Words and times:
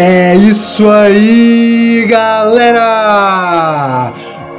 É 0.00 0.32
isso 0.36 0.88
aí, 0.88 2.06
galera! 2.08 2.92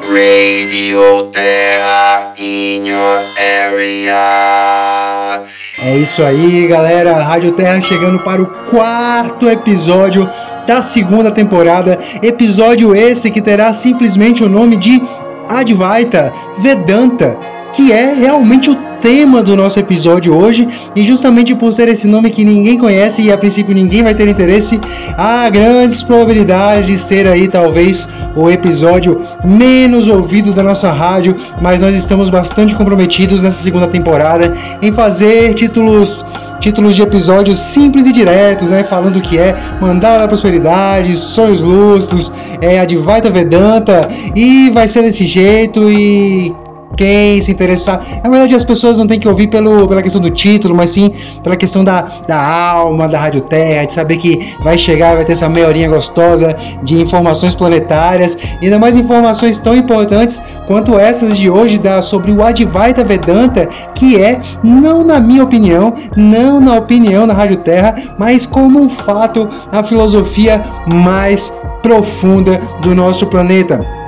Radio 0.04 1.24
Terra 1.32 2.34
in 2.38 2.86
your 2.86 3.22
area. 3.66 5.42
É 5.82 5.96
isso 5.96 6.22
aí, 6.26 6.68
galera. 6.68 7.24
Rádio 7.24 7.54
Terra 7.54 7.80
chegando 7.80 8.20
para 8.20 8.42
o 8.42 8.48
quarto 8.70 9.50
episódio 9.50 10.30
da 10.68 10.82
segunda 10.82 11.32
temporada. 11.32 11.98
Episódio 12.22 12.94
esse 12.94 13.32
que 13.32 13.42
terá 13.42 13.72
simplesmente 13.72 14.44
o 14.44 14.50
nome 14.50 14.76
de 14.76 15.02
Advaita 15.48 16.34
Vedanta, 16.58 17.38
que 17.72 17.94
é 17.94 18.14
realmente 18.14 18.70
o 18.70 18.89
tema 19.02 19.42
do 19.42 19.56
nosso 19.56 19.80
episódio 19.80 20.36
hoje 20.36 20.68
e 20.96 21.06
justamente 21.06 21.56
por 21.56 21.72
ser 21.72 21.88
esse 21.88 22.08
nome 22.08 22.30
que 22.30 22.44
ninguém 22.44 22.78
conhece 22.78 23.22
e 23.24 23.32
a 23.32 23.38
princípio 23.38 23.74
ninguém 23.74 24.04
vai 24.04 24.14
ter 24.14 24.28
interesse, 24.28 24.80
há 25.18 25.50
grandes 25.50 26.04
probabilidades 26.04 26.88
de 26.88 27.00
ser 27.00 27.28
aí 27.28 27.48
talvez 27.48 28.08
o 28.36 28.50
episódio 28.50 29.22
menos 29.44 30.08
ouvido 30.08 30.54
da 30.54 30.64
nossa 30.64 30.92
rádio, 30.92 31.36
mas 31.62 31.82
nós 31.82 31.96
estamos 31.96 32.30
bastante 32.30 32.76
comprometidos 32.76 33.42
nessa 33.42 33.62
segunda 33.64 33.88
temporada 33.88 34.54
em 34.82 34.92
fazer 34.92 35.54
títulos 35.54 36.26
títulos 36.60 36.94
de 36.96 37.02
episódios 37.02 37.58
simples 37.58 38.06
e 38.06 38.12
diretos, 38.12 38.68
né? 38.68 38.84
Falando 38.84 39.18
o 39.18 39.22
que 39.22 39.38
é 39.38 39.56
Mandala 39.80 40.20
da 40.20 40.28
Prosperidade, 40.28 41.16
Sonhos 41.16 41.62
Lustros, 41.62 42.32
é 42.62 42.80
Advaita 42.80 43.30
Vedanta 43.30 44.10
e 44.36 44.70
vai 44.70 44.88
ser 44.88 45.04
desse 45.04 45.26
jeito 45.26 45.90
e 45.90 46.54
quem 46.96 47.42
se 47.42 47.52
interessar. 47.52 48.06
Na 48.24 48.30
verdade, 48.30 48.56
as 48.56 48.64
pessoas 48.64 48.98
não 48.98 49.08
têm 49.08 49.20
que 49.20 49.28
ouvir 49.28 49.48
pelo, 49.48 49.88
pela 49.88 50.02
questão 50.02 50.22
do 50.22 50.30
título, 50.30 50.76
mas 50.76 50.92
sim 50.92 51.14
pela 51.44 51.56
questão 51.56 51.84
da, 51.84 52.08
da 52.28 52.42
alma, 52.42 53.08
da 53.08 53.20
Rádio 53.20 53.42
Terra, 53.42 53.86
de 53.86 53.94
saber 53.94 54.18
que 54.18 54.54
vai 54.62 54.78
chegar, 54.78 55.16
vai 55.16 55.26
ter 55.26 55.34
essa 55.34 55.48
meia 55.48 55.68
horinha 55.68 55.88
gostosa 55.88 56.56
de 56.84 57.00
informações 57.00 57.56
planetárias 57.56 58.38
e 58.62 58.66
ainda 58.66 58.80
mais 58.80 58.96
informações 58.96 59.58
tão 59.58 59.76
importantes 59.76 60.42
quanto 60.68 61.00
essas 61.00 61.38
de 61.38 61.50
hoje 61.50 61.78
da, 61.80 62.02
sobre 62.02 62.32
o 62.32 62.44
Advaita 62.44 63.04
Vedanta, 63.04 63.68
que 63.96 64.22
é, 64.22 64.40
não 64.64 65.04
na 65.04 65.20
minha 65.20 65.44
opinião, 65.44 65.94
não 66.16 66.60
na 66.60 66.76
opinião 66.76 67.26
da 67.26 67.34
Rádio 67.34 67.58
Terra, 67.58 67.96
mas 68.18 68.46
como 68.46 68.80
um 68.80 68.90
fato, 68.90 69.48
a 69.72 69.84
filosofia 69.84 70.64
mais 70.86 71.52
profunda 71.82 72.60
do 72.82 72.94
nosso 72.94 73.26
planeta. 73.28 73.99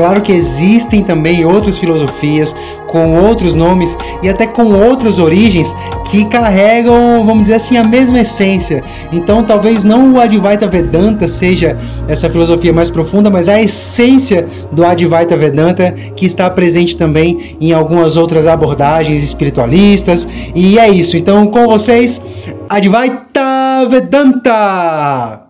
Claro 0.00 0.22
que 0.22 0.32
existem 0.32 1.02
também 1.02 1.44
outras 1.44 1.76
filosofias 1.76 2.56
com 2.86 3.22
outros 3.22 3.52
nomes 3.52 3.98
e 4.22 4.30
até 4.30 4.46
com 4.46 4.72
outras 4.72 5.18
origens 5.18 5.76
que 6.06 6.24
carregam, 6.24 7.22
vamos 7.26 7.42
dizer 7.42 7.56
assim, 7.56 7.76
a 7.76 7.84
mesma 7.84 8.18
essência. 8.20 8.82
Então, 9.12 9.42
talvez 9.42 9.84
não 9.84 10.14
o 10.14 10.18
Advaita 10.18 10.66
Vedanta 10.66 11.28
seja 11.28 11.76
essa 12.08 12.30
filosofia 12.30 12.72
mais 12.72 12.88
profunda, 12.88 13.28
mas 13.28 13.46
a 13.46 13.60
essência 13.60 14.46
do 14.72 14.86
Advaita 14.86 15.36
Vedanta 15.36 15.92
que 16.16 16.24
está 16.24 16.48
presente 16.48 16.96
também 16.96 17.58
em 17.60 17.74
algumas 17.74 18.16
outras 18.16 18.46
abordagens 18.46 19.22
espiritualistas. 19.22 20.26
E 20.54 20.78
é 20.78 20.88
isso. 20.88 21.14
Então, 21.14 21.46
com 21.46 21.68
vocês, 21.68 22.22
Advaita 22.70 23.86
Vedanta! 23.86 25.49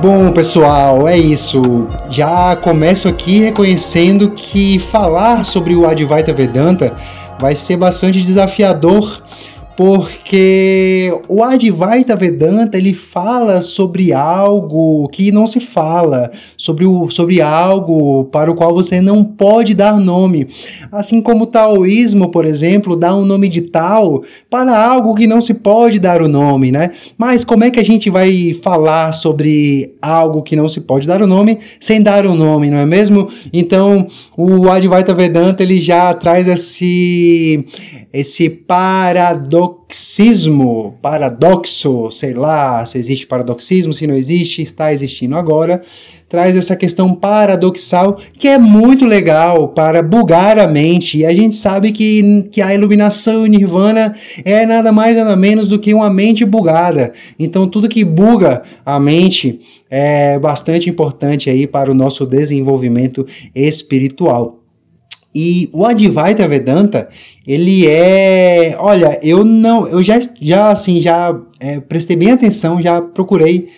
Bom, 0.00 0.30
pessoal, 0.30 1.08
é 1.08 1.16
isso. 1.16 1.88
Já 2.10 2.54
começo 2.54 3.08
aqui 3.08 3.40
reconhecendo 3.40 4.30
que 4.30 4.78
falar 4.78 5.42
sobre 5.42 5.74
o 5.74 5.88
Advaita 5.88 6.34
Vedanta 6.34 6.92
vai 7.38 7.54
ser 7.54 7.78
bastante 7.78 8.20
desafiador 8.20 9.22
porque 9.76 11.12
o 11.28 11.44
Advaita 11.44 12.16
Vedanta 12.16 12.78
ele 12.78 12.94
fala 12.94 13.60
sobre 13.60 14.12
algo 14.12 15.06
que 15.08 15.30
não 15.30 15.46
se 15.46 15.60
fala, 15.60 16.30
sobre, 16.56 16.86
o, 16.86 17.10
sobre 17.10 17.42
algo 17.42 18.24
para 18.24 18.50
o 18.50 18.54
qual 18.54 18.74
você 18.74 19.02
não 19.02 19.22
pode 19.22 19.74
dar 19.74 20.00
nome. 20.00 20.48
Assim 20.90 21.20
como 21.20 21.44
o 21.44 21.46
taoísmo, 21.46 22.30
por 22.30 22.46
exemplo, 22.46 22.96
dá 22.96 23.14
um 23.14 23.26
nome 23.26 23.50
de 23.50 23.60
tal 23.60 24.22
para 24.48 24.76
algo 24.76 25.14
que 25.14 25.26
não 25.26 25.42
se 25.42 25.52
pode 25.52 25.98
dar 25.98 26.22
o 26.22 26.28
nome, 26.28 26.72
né? 26.72 26.92
Mas 27.18 27.44
como 27.44 27.64
é 27.64 27.70
que 27.70 27.78
a 27.78 27.84
gente 27.84 28.08
vai 28.08 28.54
falar 28.54 29.12
sobre 29.12 29.94
algo 30.00 30.42
que 30.42 30.56
não 30.56 30.68
se 30.68 30.80
pode 30.80 31.06
dar 31.06 31.20
o 31.20 31.26
nome 31.26 31.58
sem 31.78 32.02
dar 32.02 32.24
o 32.24 32.34
nome, 32.34 32.70
não 32.70 32.78
é 32.78 32.86
mesmo? 32.86 33.28
Então, 33.52 34.06
o 34.36 34.70
Advaita 34.70 35.12
Vedanta 35.12 35.62
ele 35.62 35.78
já 35.78 36.14
traz 36.14 36.48
esse 36.48 37.66
esse 38.12 38.48
paradoxismo, 39.66 40.98
paradoxo, 41.00 42.10
sei 42.10 42.34
lá 42.34 42.84
se 42.84 42.98
existe 42.98 43.26
paradoxismo, 43.26 43.92
se 43.92 44.06
não 44.06 44.14
existe, 44.14 44.62
está 44.62 44.92
existindo 44.92 45.36
agora, 45.36 45.82
traz 46.28 46.56
essa 46.56 46.74
questão 46.74 47.14
paradoxal 47.14 48.18
que 48.38 48.48
é 48.48 48.58
muito 48.58 49.06
legal 49.06 49.68
para 49.68 50.02
bugar 50.02 50.58
a 50.58 50.66
mente. 50.66 51.18
E 51.18 51.26
a 51.26 51.32
gente 51.32 51.54
sabe 51.54 51.92
que, 51.92 52.48
que 52.50 52.60
a 52.60 52.74
iluminação 52.74 53.46
e 53.46 53.48
nirvana 53.48 54.14
é 54.44 54.66
nada 54.66 54.92
mais 54.92 55.16
nada 55.16 55.36
menos 55.36 55.68
do 55.68 55.78
que 55.78 55.94
uma 55.94 56.10
mente 56.10 56.44
bugada. 56.44 57.12
Então 57.38 57.68
tudo 57.68 57.88
que 57.88 58.04
buga 58.04 58.62
a 58.84 58.98
mente 58.98 59.60
é 59.88 60.38
bastante 60.38 60.90
importante 60.90 61.48
aí 61.48 61.66
para 61.66 61.90
o 61.90 61.94
nosso 61.94 62.26
desenvolvimento 62.26 63.26
espiritual. 63.54 64.65
E 65.38 65.68
o 65.70 65.84
Advaita 65.84 66.48
Vedanta, 66.48 67.10
ele 67.46 67.86
é, 67.86 68.74
olha, 68.78 69.20
eu 69.22 69.44
não, 69.44 69.86
eu 69.86 70.02
já, 70.02 70.18
já 70.40 70.70
assim, 70.70 71.02
já 71.02 71.38
é, 71.60 71.78
prestei 71.78 72.16
bem 72.16 72.30
atenção, 72.30 72.80
já 72.80 73.02
procurei 73.02 73.68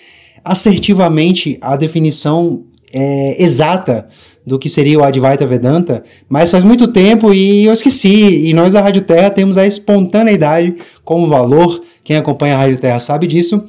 assertivamente 0.45 1.59
a 1.61 1.75
definição 1.75 2.63
é, 2.95 3.43
exata 3.43 4.07
do 4.47 4.57
que 4.57 4.69
seria 4.69 5.01
o 5.01 5.03
Advaita 5.03 5.45
Vedanta, 5.45 6.05
mas 6.29 6.49
faz 6.49 6.63
muito 6.63 6.87
tempo 6.87 7.35
e 7.35 7.65
eu 7.65 7.73
esqueci. 7.73 8.47
E 8.49 8.55
nós 8.55 8.75
da 8.75 8.81
Rádio 8.81 9.03
Terra 9.03 9.29
temos 9.29 9.59
a 9.59 9.67
espontaneidade 9.67 10.77
como 11.05 11.27
valor. 11.27 11.83
Quem 12.05 12.17
acompanha 12.17 12.55
a 12.55 12.59
Rádio 12.59 12.77
Terra 12.77 13.01
sabe 13.01 13.27
disso. 13.27 13.65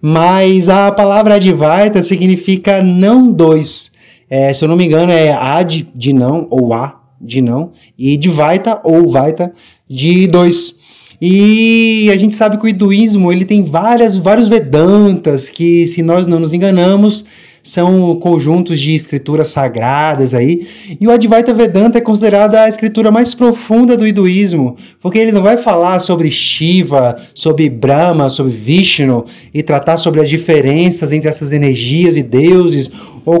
Mas 0.00 0.70
a 0.70 0.90
palavra 0.90 1.34
Advaita 1.34 2.02
significa 2.02 2.82
não 2.82 3.30
dois. 3.30 3.92
É, 4.30 4.54
se 4.54 4.64
eu 4.64 4.68
não 4.70 4.76
me 4.76 4.86
engano, 4.86 5.12
é 5.12 5.32
ad 5.32 5.86
de 5.94 6.14
não 6.14 6.46
ou 6.48 6.72
a 6.72 7.05
de 7.20 7.40
não, 7.40 7.72
e 7.98 8.16
de 8.16 8.28
Vaita 8.28 8.80
ou 8.84 9.10
Vaita 9.10 9.52
de 9.88 10.26
dois. 10.26 10.76
E 11.20 12.10
a 12.12 12.16
gente 12.16 12.34
sabe 12.34 12.58
que 12.58 12.66
o 12.66 12.68
hinduísmo 12.68 13.32
ele 13.32 13.44
tem 13.44 13.64
várias, 13.64 14.16
vários 14.16 14.48
Vedantas 14.48 15.48
que, 15.48 15.86
se 15.86 16.02
nós 16.02 16.26
não 16.26 16.38
nos 16.38 16.52
enganamos, 16.52 17.24
são 17.66 18.14
conjuntos 18.16 18.78
de 18.78 18.94
escrituras 18.94 19.48
sagradas 19.48 20.34
aí. 20.34 20.68
E 21.00 21.06
o 21.06 21.10
Advaita 21.10 21.52
Vedanta 21.52 21.98
é 21.98 22.00
considerada 22.00 22.62
a 22.62 22.68
escritura 22.68 23.10
mais 23.10 23.34
profunda 23.34 23.96
do 23.96 24.06
hinduísmo, 24.06 24.76
porque 25.00 25.18
ele 25.18 25.32
não 25.32 25.42
vai 25.42 25.56
falar 25.56 25.98
sobre 25.98 26.30
Shiva, 26.30 27.16
sobre 27.34 27.68
Brahma, 27.68 28.30
sobre 28.30 28.52
Vishnu 28.52 29.24
e 29.52 29.64
tratar 29.64 29.96
sobre 29.96 30.20
as 30.20 30.28
diferenças 30.28 31.12
entre 31.12 31.28
essas 31.28 31.52
energias 31.52 32.16
e 32.16 32.22
deuses, 32.22 32.88
ou 33.24 33.40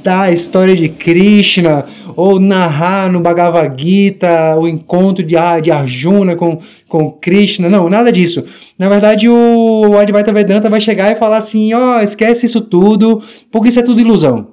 contar 0.00 0.22
a 0.22 0.32
história 0.32 0.74
de 0.74 0.88
Krishna 0.88 1.84
ou 2.16 2.40
narrar 2.40 3.12
no 3.12 3.20
Bhagavad 3.20 3.70
Gita 3.80 4.56
o 4.56 4.66
encontro 4.66 5.22
de, 5.22 5.34
de 5.62 5.70
Arjuna 5.70 6.34
com, 6.34 6.58
com 6.88 7.10
Krishna. 7.10 7.68
Não, 7.68 7.90
nada 7.90 8.10
disso. 8.10 8.42
Na 8.78 8.88
verdade, 8.88 9.28
o 9.28 9.98
Advaita 9.98 10.32
Vedanta 10.32 10.70
vai 10.70 10.80
chegar 10.80 11.12
e 11.12 11.16
falar 11.16 11.36
assim: 11.36 11.74
ó, 11.74 11.98
oh, 11.98 12.00
esquece 12.00 12.46
isso 12.46 12.62
tudo, 12.62 13.22
porque 13.52 13.68
isso 13.68 13.78
é 13.78 13.82
tudo 13.82 14.00
ilusão. 14.00 14.48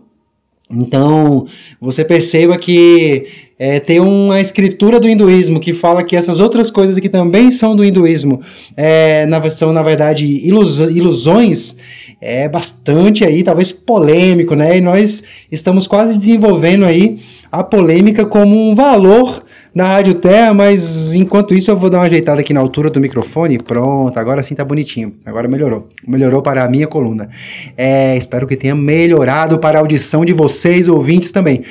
Então, 0.69 1.45
você 1.79 2.03
perceba 2.03 2.57
que 2.57 3.25
é, 3.57 3.79
tem 3.79 4.01
uma 4.01 4.41
escritura 4.41 4.99
do 4.99 5.07
hinduísmo 5.07 5.61
que 5.61 5.73
fala 5.73 6.03
que 6.03 6.15
essas 6.15 6.41
outras 6.41 6.69
coisas 6.69 6.99
que 6.99 7.07
também 7.07 7.49
são 7.51 7.73
do 7.73 7.85
hinduísmo 7.85 8.41
é, 8.75 9.25
na, 9.27 9.49
são, 9.49 9.71
na 9.71 9.81
verdade, 9.81 10.25
ilus, 10.25 10.79
ilusões 10.79 11.77
é 12.19 12.49
bastante 12.49 13.23
aí, 13.23 13.43
talvez 13.43 13.71
polêmico, 13.71 14.55
né? 14.55 14.77
E 14.77 14.81
nós 14.81 15.23
estamos 15.51 15.85
quase 15.85 16.17
desenvolvendo 16.17 16.85
aí 16.85 17.19
a 17.51 17.63
polêmica 17.63 18.25
como 18.25 18.55
um 18.55 18.75
valor 18.75 19.43
da 19.73 19.85
Rádio 19.85 20.15
Terra, 20.15 20.53
mas 20.53 21.13
enquanto 21.13 21.53
isso 21.53 21.69
eu 21.69 21.77
vou 21.77 21.89
dar 21.89 21.99
uma 21.99 22.05
ajeitada 22.05 22.41
aqui 22.41 22.53
na 22.53 22.59
altura 22.59 22.89
do 22.89 22.99
microfone. 22.99 23.59
Pronto, 23.59 24.17
agora 24.17 24.41
sim 24.41 24.55
tá 24.55 24.65
bonitinho. 24.65 25.13
Agora 25.25 25.47
melhorou. 25.47 25.87
Melhorou 26.07 26.41
para 26.41 26.63
a 26.63 26.67
minha 26.67 26.87
coluna. 26.87 27.29
É, 27.77 28.17
espero 28.17 28.47
que 28.47 28.55
tenha 28.55 28.75
melhorado 28.75 29.59
para 29.59 29.77
a 29.77 29.81
audição 29.81 30.25
de 30.25 30.33
vocês, 30.33 30.87
ouvintes 30.87 31.31
também. 31.31 31.61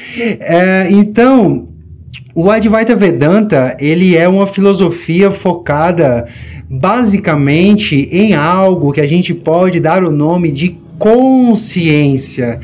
É, 0.40 0.86
então, 0.90 1.66
o 2.36 2.50
Advaita 2.50 2.94
Vedanta, 2.94 3.74
ele 3.80 4.14
é 4.14 4.28
uma 4.28 4.46
filosofia 4.46 5.30
focada 5.30 6.26
basicamente 6.68 8.10
em 8.12 8.34
algo 8.34 8.92
que 8.92 9.00
a 9.00 9.06
gente 9.06 9.32
pode 9.32 9.80
dar 9.80 10.04
o 10.04 10.10
nome 10.10 10.52
de 10.52 10.78
consciência. 10.98 12.60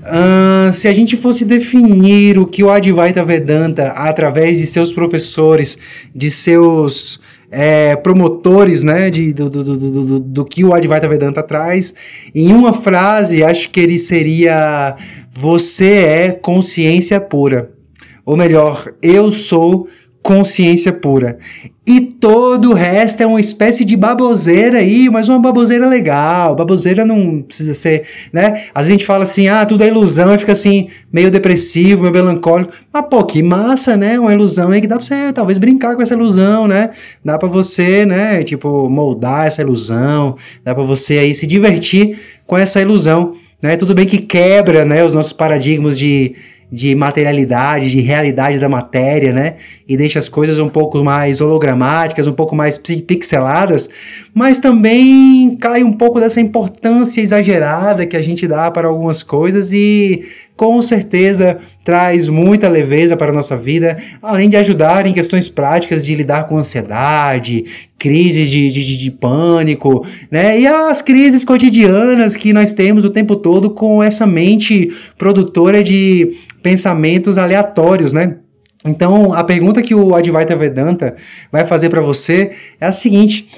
Uh, 0.00 0.72
se 0.72 0.88
a 0.88 0.94
gente 0.94 1.18
fosse 1.18 1.44
definir 1.44 2.38
o 2.38 2.46
que 2.46 2.64
o 2.64 2.70
Advaita 2.70 3.22
Vedanta, 3.22 3.88
através 3.88 4.58
de 4.58 4.66
seus 4.66 4.90
professores, 4.90 5.76
de 6.14 6.30
seus 6.30 7.20
é, 7.50 7.96
promotores 7.96 8.82
né, 8.82 9.10
de, 9.10 9.34
do, 9.34 9.50
do, 9.50 9.62
do, 9.62 9.90
do, 9.90 10.18
do 10.18 10.44
que 10.46 10.64
o 10.64 10.72
Advaita 10.72 11.06
Vedanta 11.06 11.42
traz, 11.42 11.92
em 12.34 12.54
uma 12.54 12.72
frase, 12.72 13.44
acho 13.44 13.68
que 13.68 13.80
ele 13.80 13.98
seria: 13.98 14.96
Você 15.30 15.92
é 15.92 16.32
consciência 16.32 17.20
pura. 17.20 17.79
Ou 18.24 18.36
melhor, 18.36 18.92
eu 19.02 19.30
sou 19.32 19.88
consciência 20.22 20.92
pura. 20.92 21.38
E 21.86 22.00
todo 22.00 22.70
o 22.70 22.74
resto 22.74 23.22
é 23.22 23.26
uma 23.26 23.40
espécie 23.40 23.84
de 23.84 23.96
baboseira 23.96 24.78
aí, 24.78 25.08
mas 25.10 25.28
uma 25.28 25.40
baboseira 25.40 25.88
legal. 25.88 26.54
Baboseira 26.54 27.04
não 27.04 27.40
precisa 27.40 27.74
ser, 27.74 28.02
né? 28.32 28.64
A 28.74 28.82
gente 28.82 29.04
fala 29.04 29.24
assim, 29.24 29.48
ah, 29.48 29.64
tudo 29.66 29.82
é 29.82 29.88
ilusão, 29.88 30.34
e 30.34 30.38
fica 30.38 30.52
assim, 30.52 30.88
meio 31.12 31.30
depressivo, 31.30 32.02
meio 32.02 32.12
melancólico. 32.12 32.72
Mas, 32.92 33.06
pô, 33.10 33.24
que 33.24 33.42
massa, 33.42 33.96
né? 33.96 34.20
Uma 34.20 34.32
ilusão 34.32 34.70
aí 34.70 34.80
que 34.80 34.86
dá 34.86 34.96
pra 34.96 35.04
você, 35.04 35.32
talvez, 35.32 35.58
brincar 35.58 35.96
com 35.96 36.02
essa 36.02 36.14
ilusão, 36.14 36.68
né? 36.68 36.90
Dá 37.24 37.38
pra 37.38 37.48
você, 37.48 38.04
né, 38.06 38.42
tipo, 38.44 38.88
moldar 38.88 39.46
essa 39.46 39.62
ilusão, 39.62 40.36
dá 40.62 40.74
pra 40.74 40.84
você 40.84 41.18
aí 41.18 41.34
se 41.34 41.46
divertir 41.46 42.18
com 42.46 42.56
essa 42.56 42.80
ilusão, 42.80 43.32
né? 43.60 43.76
Tudo 43.76 43.94
bem 43.94 44.06
que 44.06 44.18
quebra, 44.18 44.84
né, 44.84 45.02
os 45.02 45.14
nossos 45.14 45.32
paradigmas 45.32 45.98
de 45.98 46.36
de 46.70 46.94
materialidade, 46.94 47.90
de 47.90 48.00
realidade 48.00 48.58
da 48.58 48.68
matéria, 48.68 49.32
né? 49.32 49.56
E 49.88 49.96
deixa 49.96 50.18
as 50.18 50.28
coisas 50.28 50.58
um 50.58 50.68
pouco 50.68 51.02
mais 51.02 51.40
hologramáticas, 51.40 52.26
um 52.26 52.32
pouco 52.32 52.54
mais 52.54 52.78
pixeladas, 52.78 53.90
mas 54.32 54.58
também 54.58 55.56
cai 55.56 55.82
um 55.82 55.92
pouco 55.92 56.20
dessa 56.20 56.40
importância 56.40 57.20
exagerada 57.20 58.06
que 58.06 58.16
a 58.16 58.22
gente 58.22 58.46
dá 58.46 58.70
para 58.70 58.86
algumas 58.86 59.22
coisas 59.22 59.72
e 59.72 60.24
com 60.60 60.82
certeza 60.82 61.56
traz 61.82 62.28
muita 62.28 62.68
leveza 62.68 63.16
para 63.16 63.30
a 63.30 63.34
nossa 63.34 63.56
vida, 63.56 63.96
além 64.20 64.46
de 64.46 64.58
ajudar 64.58 65.06
em 65.06 65.14
questões 65.14 65.48
práticas 65.48 66.04
de 66.04 66.14
lidar 66.14 66.46
com 66.46 66.58
ansiedade, 66.58 67.64
crises 67.98 68.50
de, 68.50 68.70
de, 68.70 68.98
de, 68.98 69.10
pânico, 69.10 70.04
né? 70.30 70.60
E 70.60 70.66
as 70.66 71.00
crises 71.00 71.46
cotidianas 71.46 72.36
que 72.36 72.52
nós 72.52 72.74
temos 72.74 73.06
o 73.06 73.10
tempo 73.10 73.36
todo 73.36 73.70
com 73.70 74.02
essa 74.02 74.26
mente 74.26 74.92
produtora 75.16 75.82
de 75.82 76.28
pensamentos 76.62 77.38
aleatórios, 77.38 78.12
né? 78.12 78.36
Então, 78.84 79.32
a 79.32 79.42
pergunta 79.42 79.80
que 79.80 79.94
o 79.94 80.14
Advaita 80.14 80.54
Vedanta 80.54 81.16
vai 81.50 81.64
fazer 81.64 81.88
para 81.88 82.02
você 82.02 82.50
é 82.78 82.84
a 82.84 82.92
seguinte: 82.92 83.48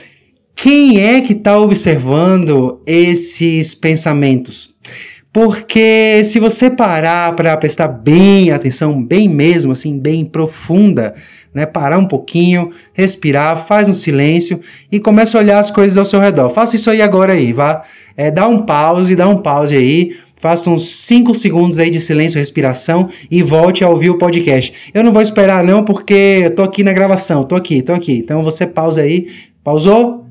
quem 0.55 1.01
é 1.01 1.21
que 1.21 1.33
está 1.33 1.59
observando 1.59 2.81
esses 2.87 3.75
pensamentos? 3.75 4.73
Porque 5.33 6.23
se 6.25 6.39
você 6.39 6.69
parar 6.69 7.35
para 7.35 7.57
prestar 7.57 7.89
bem 7.89 8.51
atenção, 8.51 9.03
bem 9.03 9.29
mesmo, 9.29 9.73
assim, 9.73 9.99
bem 9.99 10.27
profunda, 10.27 11.15
né? 11.55 11.65
Parar 11.65 11.99
um 11.99 12.07
pouquinho, 12.07 12.71
respirar, 12.93 13.57
faz 13.57 13.89
um 13.89 13.95
silêncio 13.95 14.61
e 14.91 15.01
começa 15.01 15.39
a 15.39 15.41
olhar 15.41 15.59
as 15.59 15.71
coisas 15.71 15.97
ao 15.97 16.05
seu 16.05 16.21
redor. 16.21 16.51
Faça 16.51 16.77
isso 16.77 16.91
aí 16.91 17.01
agora 17.01 17.33
aí, 17.33 17.51
vá. 17.51 17.83
É, 18.15 18.31
dá 18.31 18.47
um 18.47 18.67
pause, 18.67 19.17
dá 19.17 19.27
um 19.27 19.39
pause 19.39 19.75
aí. 19.75 20.17
Faça 20.37 20.69
uns 20.69 20.89
5 20.89 21.35
segundos 21.35 21.79
aí 21.79 21.89
de 21.89 22.01
silêncio, 22.01 22.39
respiração 22.39 23.09
e 23.31 23.43
volte 23.43 23.85
a 23.85 23.89
ouvir 23.89 24.11
o 24.11 24.19
podcast. 24.19 24.91
Eu 24.93 25.05
não 25.05 25.13
vou 25.13 25.23
esperar 25.23 25.65
não, 25.65 25.85
porque 25.85 26.43
eu 26.45 26.55
tô 26.55 26.63
aqui 26.63 26.83
na 26.83 26.93
gravação, 26.93 27.45
tô 27.45 27.55
aqui, 27.55 27.81
tô 27.81 27.93
aqui. 27.93 28.19
Então 28.19 28.43
você 28.43 28.67
pausa 28.67 29.03
aí. 29.03 29.29
Pausou? 29.63 30.22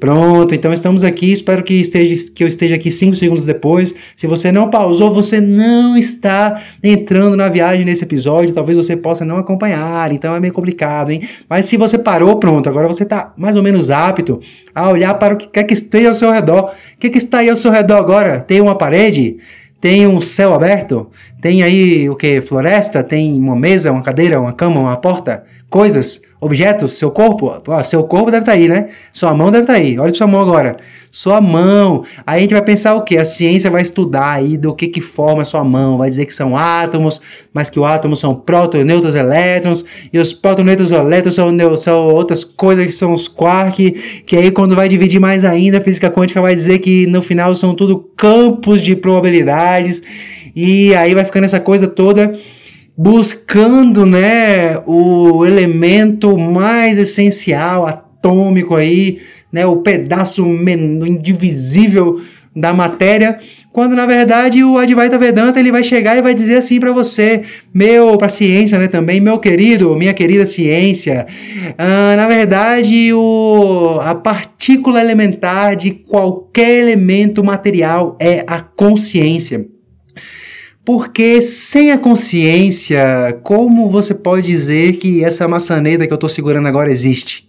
Pronto, 0.00 0.54
então 0.54 0.72
estamos 0.72 1.02
aqui. 1.02 1.32
Espero 1.32 1.62
que, 1.62 1.74
esteja, 1.74 2.30
que 2.32 2.44
eu 2.44 2.48
esteja 2.48 2.76
aqui 2.76 2.88
5 2.88 3.16
segundos 3.16 3.44
depois. 3.44 3.92
Se 4.16 4.28
você 4.28 4.52
não 4.52 4.70
pausou, 4.70 5.12
você 5.12 5.40
não 5.40 5.96
está 5.96 6.62
entrando 6.82 7.36
na 7.36 7.48
viagem 7.48 7.84
nesse 7.84 8.04
episódio. 8.04 8.54
Talvez 8.54 8.76
você 8.76 8.96
possa 8.96 9.24
não 9.24 9.38
acompanhar, 9.38 10.12
então 10.12 10.36
é 10.36 10.40
meio 10.40 10.52
complicado, 10.52 11.10
hein? 11.10 11.20
Mas 11.48 11.64
se 11.64 11.76
você 11.76 11.98
parou, 11.98 12.36
pronto, 12.36 12.68
agora 12.68 12.86
você 12.86 13.02
está 13.02 13.32
mais 13.36 13.56
ou 13.56 13.62
menos 13.62 13.90
apto 13.90 14.38
a 14.72 14.88
olhar 14.88 15.14
para 15.14 15.34
o 15.34 15.36
que 15.36 15.48
quer 15.48 15.64
que 15.64 15.74
esteja 15.74 16.10
ao 16.10 16.14
seu 16.14 16.30
redor. 16.30 16.70
O 16.94 16.98
que, 16.98 17.10
que 17.10 17.18
está 17.18 17.38
aí 17.38 17.50
ao 17.50 17.56
seu 17.56 17.72
redor 17.72 17.96
agora? 17.96 18.40
Tem 18.40 18.60
uma 18.60 18.76
parede? 18.76 19.38
Tem 19.80 20.06
um 20.06 20.20
céu 20.20 20.54
aberto? 20.54 21.10
Tem 21.40 21.62
aí 21.62 22.08
o 22.08 22.14
que? 22.14 22.40
Floresta? 22.40 23.02
Tem 23.02 23.36
uma 23.36 23.56
mesa, 23.56 23.90
uma 23.90 24.02
cadeira, 24.02 24.40
uma 24.40 24.52
cama, 24.52 24.80
uma 24.80 24.96
porta? 24.96 25.42
Coisas? 25.68 26.20
Objetos, 26.40 26.96
seu 26.96 27.10
corpo, 27.10 27.60
ó, 27.66 27.82
seu 27.82 28.04
corpo 28.04 28.30
deve 28.30 28.42
estar 28.42 28.52
tá 28.52 28.58
aí, 28.58 28.68
né? 28.68 28.88
Sua 29.12 29.34
mão 29.34 29.50
deve 29.50 29.62
estar 29.64 29.72
tá 29.72 29.78
aí. 29.80 29.98
Olha 29.98 30.14
sua 30.14 30.26
mão 30.28 30.40
agora. 30.40 30.76
Sua 31.10 31.40
mão. 31.40 32.04
Aí 32.24 32.38
a 32.38 32.40
gente 32.42 32.52
vai 32.52 32.62
pensar 32.62 32.94
o 32.94 33.02
que? 33.02 33.16
A 33.16 33.24
ciência 33.24 33.68
vai 33.68 33.82
estudar 33.82 34.34
aí 34.34 34.56
do 34.56 34.72
que 34.72 34.86
que 34.86 35.00
forma 35.00 35.44
sua 35.44 35.64
mão. 35.64 35.98
Vai 35.98 36.08
dizer 36.08 36.26
que 36.26 36.32
são 36.32 36.56
átomos, 36.56 37.20
mas 37.52 37.68
que 37.68 37.80
os 37.80 37.84
átomos 37.84 38.20
são 38.20 38.36
prótons, 38.36 38.84
nêutrons, 38.84 39.16
elétrons. 39.16 39.84
E 40.12 40.18
os 40.18 40.32
prótons, 40.32 40.64
nêutrons, 40.64 40.92
elétrons 40.92 41.34
são, 41.34 41.76
são 41.76 42.06
outras 42.06 42.44
coisas 42.44 42.86
que 42.86 42.92
são 42.92 43.12
os 43.12 43.26
quarks. 43.26 44.22
Que 44.24 44.36
aí 44.36 44.52
quando 44.52 44.76
vai 44.76 44.88
dividir 44.88 45.18
mais 45.18 45.44
ainda, 45.44 45.78
a 45.78 45.80
física 45.80 46.08
quântica 46.08 46.40
vai 46.40 46.54
dizer 46.54 46.78
que 46.78 47.04
no 47.08 47.20
final 47.20 47.52
são 47.56 47.74
tudo 47.74 47.98
campos 48.16 48.82
de 48.82 48.94
probabilidades. 48.94 50.02
E 50.54 50.94
aí 50.94 51.14
vai 51.14 51.24
ficando 51.24 51.44
essa 51.44 51.58
coisa 51.58 51.88
toda 51.88 52.32
buscando, 52.98 54.04
né, 54.04 54.76
o 54.84 55.46
elemento 55.46 56.36
mais 56.36 56.98
essencial, 56.98 57.86
atômico 57.86 58.74
aí, 58.74 59.20
né, 59.52 59.64
o 59.64 59.76
pedaço 59.76 60.44
indivisível 60.44 62.20
da 62.56 62.74
matéria, 62.74 63.38
quando 63.72 63.94
na 63.94 64.04
verdade 64.04 64.64
o 64.64 64.76
Advaita 64.78 65.16
Vedanta 65.16 65.60
ele 65.60 65.70
vai 65.70 65.84
chegar 65.84 66.16
e 66.16 66.22
vai 66.22 66.34
dizer 66.34 66.56
assim 66.56 66.80
para 66.80 66.90
você, 66.90 67.42
meu, 67.72 68.18
para 68.18 68.28
ciência, 68.28 68.76
né, 68.80 68.88
também, 68.88 69.20
meu 69.20 69.38
querido, 69.38 69.94
minha 69.94 70.12
querida 70.12 70.44
ciência, 70.44 71.24
ah, 71.78 72.16
na 72.16 72.26
verdade 72.26 73.12
o, 73.14 74.00
a 74.02 74.12
partícula 74.16 75.00
elementar 75.00 75.76
de 75.76 75.92
qualquer 75.92 76.82
elemento 76.82 77.44
material 77.44 78.18
é 78.20 78.42
a 78.44 78.60
consciência. 78.60 79.77
Porque 80.88 81.42
sem 81.42 81.92
a 81.92 81.98
consciência, 81.98 83.38
como 83.42 83.90
você 83.90 84.14
pode 84.14 84.46
dizer 84.46 84.94
que 84.94 85.22
essa 85.22 85.46
maçaneta 85.46 86.06
que 86.06 86.12
eu 86.14 86.14
estou 86.14 86.30
segurando 86.30 86.66
agora 86.66 86.90
existe? 86.90 87.46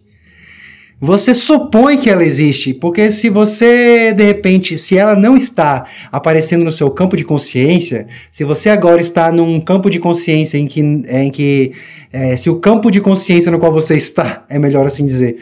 Você 1.00 1.34
supõe 1.34 1.98
que 1.98 2.10
ela 2.10 2.22
existe, 2.22 2.74
porque 2.74 3.14
se 3.14 3.30
você, 3.30 4.12
de 4.12 4.26
repente, 4.26 4.78
se 4.78 4.98
ela 4.98 5.16
não 5.16 5.38
está 5.38 5.86
aparecendo 6.12 6.66
no 6.66 6.72
seu 6.72 6.92
campo 6.92 7.16
de 7.16 7.24
consciência, 7.24 8.08
se 8.30 8.44
você 8.44 8.70
agora 8.70 9.00
está 9.00 9.32
num 9.32 9.62
campo 9.62 9.90
de 9.90 10.00
consciência 10.00 10.58
em 10.58 10.68
que, 10.68 10.82
em 10.82 11.32
que 11.32 11.72
é, 12.12 12.36
se 12.36 12.50
o 12.50 12.58
campo 12.58 12.92
de 12.92 13.00
consciência 13.00 13.50
no 13.50 13.58
qual 13.58 13.72
você 13.72 13.96
está, 13.96 14.44
é 14.50 14.60
melhor 14.60 14.86
assim 14.86 15.06
dizer, 15.06 15.38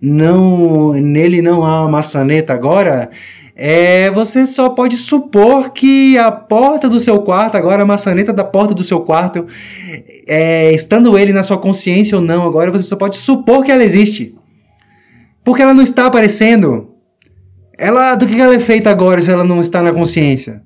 não, 0.00 0.94
nele 0.94 1.42
não 1.42 1.66
há 1.66 1.82
uma 1.82 1.90
maçaneta 1.90 2.54
agora, 2.54 3.10
é, 3.54 4.10
você 4.10 4.46
só 4.46 4.70
pode 4.70 4.96
supor 4.96 5.70
que 5.70 6.16
a 6.16 6.32
porta 6.32 6.88
do 6.88 6.98
seu 6.98 7.20
quarto, 7.20 7.56
agora 7.56 7.82
a 7.82 7.86
maçaneta 7.86 8.32
da 8.32 8.44
porta 8.44 8.74
do 8.74 8.82
seu 8.82 9.00
quarto, 9.00 9.46
é, 10.26 10.72
estando 10.72 11.18
ele 11.18 11.32
na 11.32 11.42
sua 11.42 11.58
consciência 11.58 12.16
ou 12.16 12.22
não, 12.22 12.46
agora 12.46 12.70
você 12.70 12.84
só 12.84 12.96
pode 12.96 13.16
supor 13.16 13.62
que 13.62 13.70
ela 13.70 13.84
existe. 13.84 14.34
Porque 15.44 15.62
ela 15.62 15.74
não 15.74 15.82
está 15.82 16.06
aparecendo. 16.06 16.92
Ela, 17.76 18.14
do 18.14 18.26
que 18.26 18.40
ela 18.40 18.54
é 18.54 18.60
feita 18.60 18.90
agora 18.90 19.20
se 19.20 19.30
ela 19.30 19.44
não 19.44 19.60
está 19.60 19.82
na 19.82 19.92
consciência? 19.92 20.62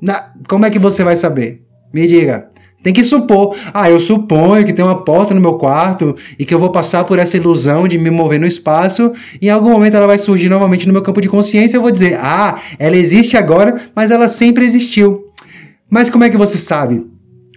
Na, 0.00 0.32
como 0.48 0.64
é 0.64 0.70
que 0.70 0.78
você 0.78 1.04
vai 1.04 1.14
saber? 1.14 1.62
Me 1.92 2.06
diga. 2.06 2.48
Tem 2.86 2.92
que 2.92 3.02
supor. 3.02 3.56
Ah, 3.74 3.90
eu 3.90 3.98
suponho 3.98 4.64
que 4.64 4.72
tem 4.72 4.84
uma 4.84 5.02
porta 5.02 5.34
no 5.34 5.40
meu 5.40 5.54
quarto 5.54 6.14
e 6.38 6.44
que 6.44 6.54
eu 6.54 6.60
vou 6.60 6.70
passar 6.70 7.02
por 7.02 7.18
essa 7.18 7.36
ilusão 7.36 7.88
de 7.88 7.98
me 7.98 8.10
mover 8.10 8.38
no 8.38 8.46
espaço. 8.46 9.10
E 9.42 9.48
em 9.48 9.50
algum 9.50 9.70
momento 9.70 9.96
ela 9.96 10.06
vai 10.06 10.18
surgir 10.18 10.48
novamente 10.48 10.86
no 10.86 10.92
meu 10.92 11.02
campo 11.02 11.20
de 11.20 11.28
consciência. 11.28 11.76
Eu 11.76 11.82
vou 11.82 11.90
dizer, 11.90 12.16
ah, 12.22 12.60
ela 12.78 12.94
existe 12.94 13.36
agora, 13.36 13.74
mas 13.92 14.12
ela 14.12 14.28
sempre 14.28 14.64
existiu. 14.64 15.24
Mas 15.90 16.08
como 16.08 16.22
é 16.22 16.30
que 16.30 16.36
você 16.36 16.56
sabe? 16.56 17.04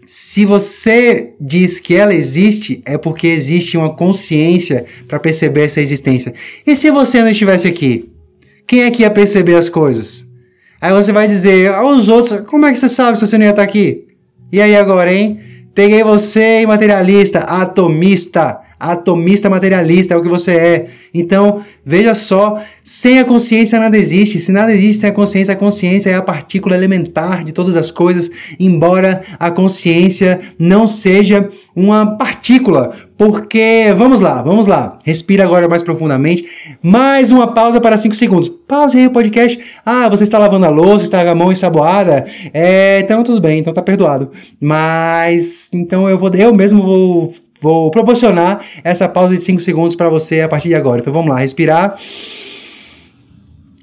Se 0.03 0.47
você 0.47 1.33
diz 1.39 1.79
que 1.79 1.95
ela 1.95 2.15
existe, 2.15 2.81
é 2.83 2.97
porque 2.97 3.27
existe 3.27 3.77
uma 3.77 3.93
consciência 3.93 4.83
para 5.07 5.19
perceber 5.19 5.65
essa 5.65 5.79
existência. 5.79 6.33
E 6.65 6.75
se 6.75 6.89
você 6.89 7.21
não 7.21 7.29
estivesse 7.29 7.67
aqui? 7.67 8.09
Quem 8.65 8.81
é 8.81 8.89
que 8.89 9.03
ia 9.03 9.11
perceber 9.11 9.53
as 9.53 9.69
coisas? 9.69 10.25
Aí 10.81 10.91
você 10.91 11.11
vai 11.11 11.27
dizer 11.27 11.71
aos 11.71 12.09
outros: 12.09 12.47
como 12.47 12.65
é 12.65 12.73
que 12.73 12.79
você 12.79 12.89
sabe 12.89 13.19
se 13.19 13.27
você 13.27 13.37
não 13.37 13.45
ia 13.45 13.51
estar 13.51 13.61
aqui? 13.61 14.08
E 14.51 14.61
aí 14.61 14.75
agora, 14.75 15.13
hein? 15.13 15.39
Peguei 15.73 16.03
você, 16.03 16.65
materialista, 16.65 17.39
atomista, 17.39 18.59
Atomista 18.79 19.49
materialista 19.49 20.13
é 20.13 20.17
o 20.17 20.21
que 20.21 20.29
você 20.29 20.51
é. 20.51 20.87
Então, 21.13 21.61
veja 21.83 22.13
só, 22.13 22.61
sem 22.83 23.19
a 23.19 23.25
consciência 23.25 23.79
nada 23.79 23.97
existe. 23.97 24.39
Se 24.39 24.51
nada 24.51 24.71
existe 24.71 25.01
sem 25.01 25.09
a 25.09 25.13
consciência, 25.13 25.53
a 25.53 25.57
consciência 25.57 26.09
é 26.09 26.13
a 26.13 26.21
partícula 26.21 26.75
elementar 26.75 27.43
de 27.43 27.51
todas 27.51 27.75
as 27.75 27.91
coisas, 27.91 28.31
embora 28.59 29.21
a 29.37 29.51
consciência 29.51 30.39
não 30.57 30.87
seja 30.87 31.49
uma 31.75 32.17
partícula. 32.17 32.91
Porque, 33.17 33.93
vamos 33.97 34.21
lá, 34.21 34.41
vamos 34.41 34.65
lá. 34.65 34.97
Respira 35.03 35.43
agora 35.43 35.67
mais 35.67 35.83
profundamente. 35.83 36.45
Mais 36.81 37.31
uma 37.31 37.53
pausa 37.53 37.81
para 37.81 37.97
5 37.97 38.15
segundos. 38.15 38.47
Pause 38.47 38.97
aí 38.97 39.07
o 39.07 39.11
podcast. 39.11 39.59
Ah, 39.85 40.07
você 40.07 40.23
está 40.23 40.37
lavando 40.37 40.65
a 40.65 40.69
louça, 40.69 41.03
está 41.03 41.25
com 41.25 41.31
a 41.31 41.35
mão 41.35 41.51
ensaboada. 41.51 42.25
É, 42.53 43.01
então 43.01 43.21
tudo 43.21 43.41
bem, 43.41 43.59
então 43.59 43.73
tá 43.73 43.81
perdoado. 43.81 44.31
Mas, 44.57 45.69
então 45.73 46.07
eu 46.07 46.17
vou, 46.17 46.29
eu 46.33 46.53
mesmo 46.53 46.81
vou 46.81 47.33
Vou 47.59 47.91
proporcionar 47.91 48.63
essa 48.83 49.09
pausa 49.09 49.35
de 49.35 49.41
5 49.41 49.61
segundos 49.61 49.95
para 49.95 50.09
você 50.09 50.41
a 50.41 50.47
partir 50.47 50.69
de 50.69 50.75
agora. 50.75 51.01
Então 51.01 51.11
vamos 51.11 51.29
lá, 51.29 51.39
respirar. 51.39 51.97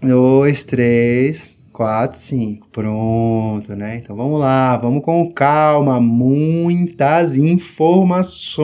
2, 0.03 0.65
3, 0.65 1.56
4, 1.77 2.17
5. 2.17 2.69
Pronto, 2.73 3.77
né? 3.77 4.01
Então 4.03 4.17
vamos 4.17 4.41
lá, 4.41 4.79
vamos 4.79 5.03
com 5.03 5.31
calma. 5.31 6.01
Muitas 6.01 7.37
informações 7.37 8.57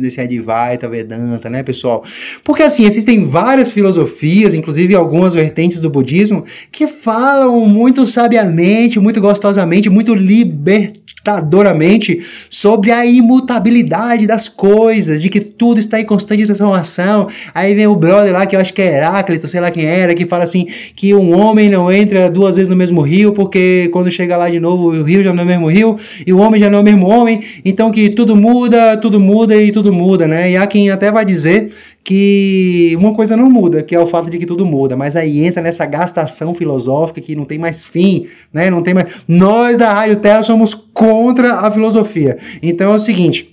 desse 0.00 0.20
Advaita 0.20 0.88
Vedanta, 0.88 1.48
né, 1.48 1.62
pessoal? 1.62 2.02
Porque 2.42 2.64
assim, 2.64 2.84
existem 2.86 3.24
várias 3.24 3.70
filosofias, 3.70 4.52
inclusive 4.52 4.96
algumas 4.96 5.34
vertentes 5.34 5.80
do 5.80 5.88
budismo, 5.88 6.42
que 6.72 6.88
falam 6.88 7.64
muito 7.68 8.04
sabiamente, 8.04 8.98
muito 8.98 9.20
gostosamente, 9.20 9.88
muito 9.88 10.12
libertadamente 10.12 11.06
assustadoramente 11.26 12.20
sobre 12.48 12.92
a 12.92 13.04
imutabilidade 13.04 14.26
das 14.26 14.48
coisas, 14.48 15.20
de 15.20 15.28
que 15.28 15.40
tudo 15.40 15.78
está 15.78 16.00
em 16.00 16.04
constante 16.04 16.46
transformação. 16.46 17.26
Aí 17.52 17.74
vem 17.74 17.86
o 17.86 17.96
brother 17.96 18.32
lá, 18.32 18.46
que 18.46 18.54
eu 18.54 18.60
acho 18.60 18.72
que 18.72 18.82
é 18.82 18.96
Heráclito, 18.96 19.48
sei 19.48 19.60
lá 19.60 19.70
quem 19.70 19.84
era, 19.84 20.14
que 20.14 20.24
fala 20.24 20.44
assim, 20.44 20.66
que 20.94 21.14
um 21.14 21.36
homem 21.36 21.68
não 21.76 21.92
entra 21.92 22.30
duas 22.30 22.56
vezes 22.56 22.70
no 22.70 22.76
mesmo 22.76 23.02
rio, 23.02 23.32
porque 23.32 23.90
quando 23.92 24.10
chega 24.10 24.36
lá 24.36 24.48
de 24.48 24.58
novo, 24.58 24.88
o 24.88 25.02
rio 25.02 25.22
já 25.22 25.32
não 25.32 25.42
é 25.42 25.44
o 25.44 25.48
mesmo 25.48 25.66
rio, 25.66 25.96
e 26.26 26.32
o 26.32 26.38
homem 26.38 26.58
já 26.58 26.70
não 26.70 26.78
é 26.78 26.80
o 26.80 26.84
mesmo 26.84 27.06
homem, 27.06 27.40
então 27.64 27.90
que 27.90 28.08
tudo 28.08 28.34
muda, 28.34 28.96
tudo 28.96 29.20
muda 29.20 29.54
e 29.54 29.70
tudo 29.70 29.92
muda, 29.92 30.26
né? 30.26 30.50
E 30.50 30.56
há 30.56 30.66
quem 30.66 30.90
até 30.90 31.12
vai 31.12 31.24
dizer 31.24 31.70
que 32.02 32.94
uma 32.98 33.14
coisa 33.14 33.36
não 33.36 33.50
muda, 33.50 33.82
que 33.82 33.94
é 33.94 34.00
o 34.00 34.06
fato 34.06 34.30
de 34.30 34.38
que 34.38 34.46
tudo 34.46 34.64
muda, 34.64 34.96
mas 34.96 35.16
aí 35.16 35.44
entra 35.44 35.60
nessa 35.60 35.84
gastação 35.84 36.54
filosófica 36.54 37.20
que 37.20 37.36
não 37.36 37.44
tem 37.44 37.58
mais 37.58 37.84
fim, 37.84 38.26
né? 38.52 38.70
Não 38.70 38.82
tem 38.82 38.94
mais. 38.94 39.24
Nós 39.28 39.76
da 39.76 39.92
Rádio 39.92 40.16
Terra 40.16 40.42
somos 40.42 40.72
contra 40.72 41.56
a 41.56 41.70
filosofia. 41.70 42.38
Então 42.62 42.92
é 42.92 42.94
o 42.94 42.98
seguinte. 42.98 43.52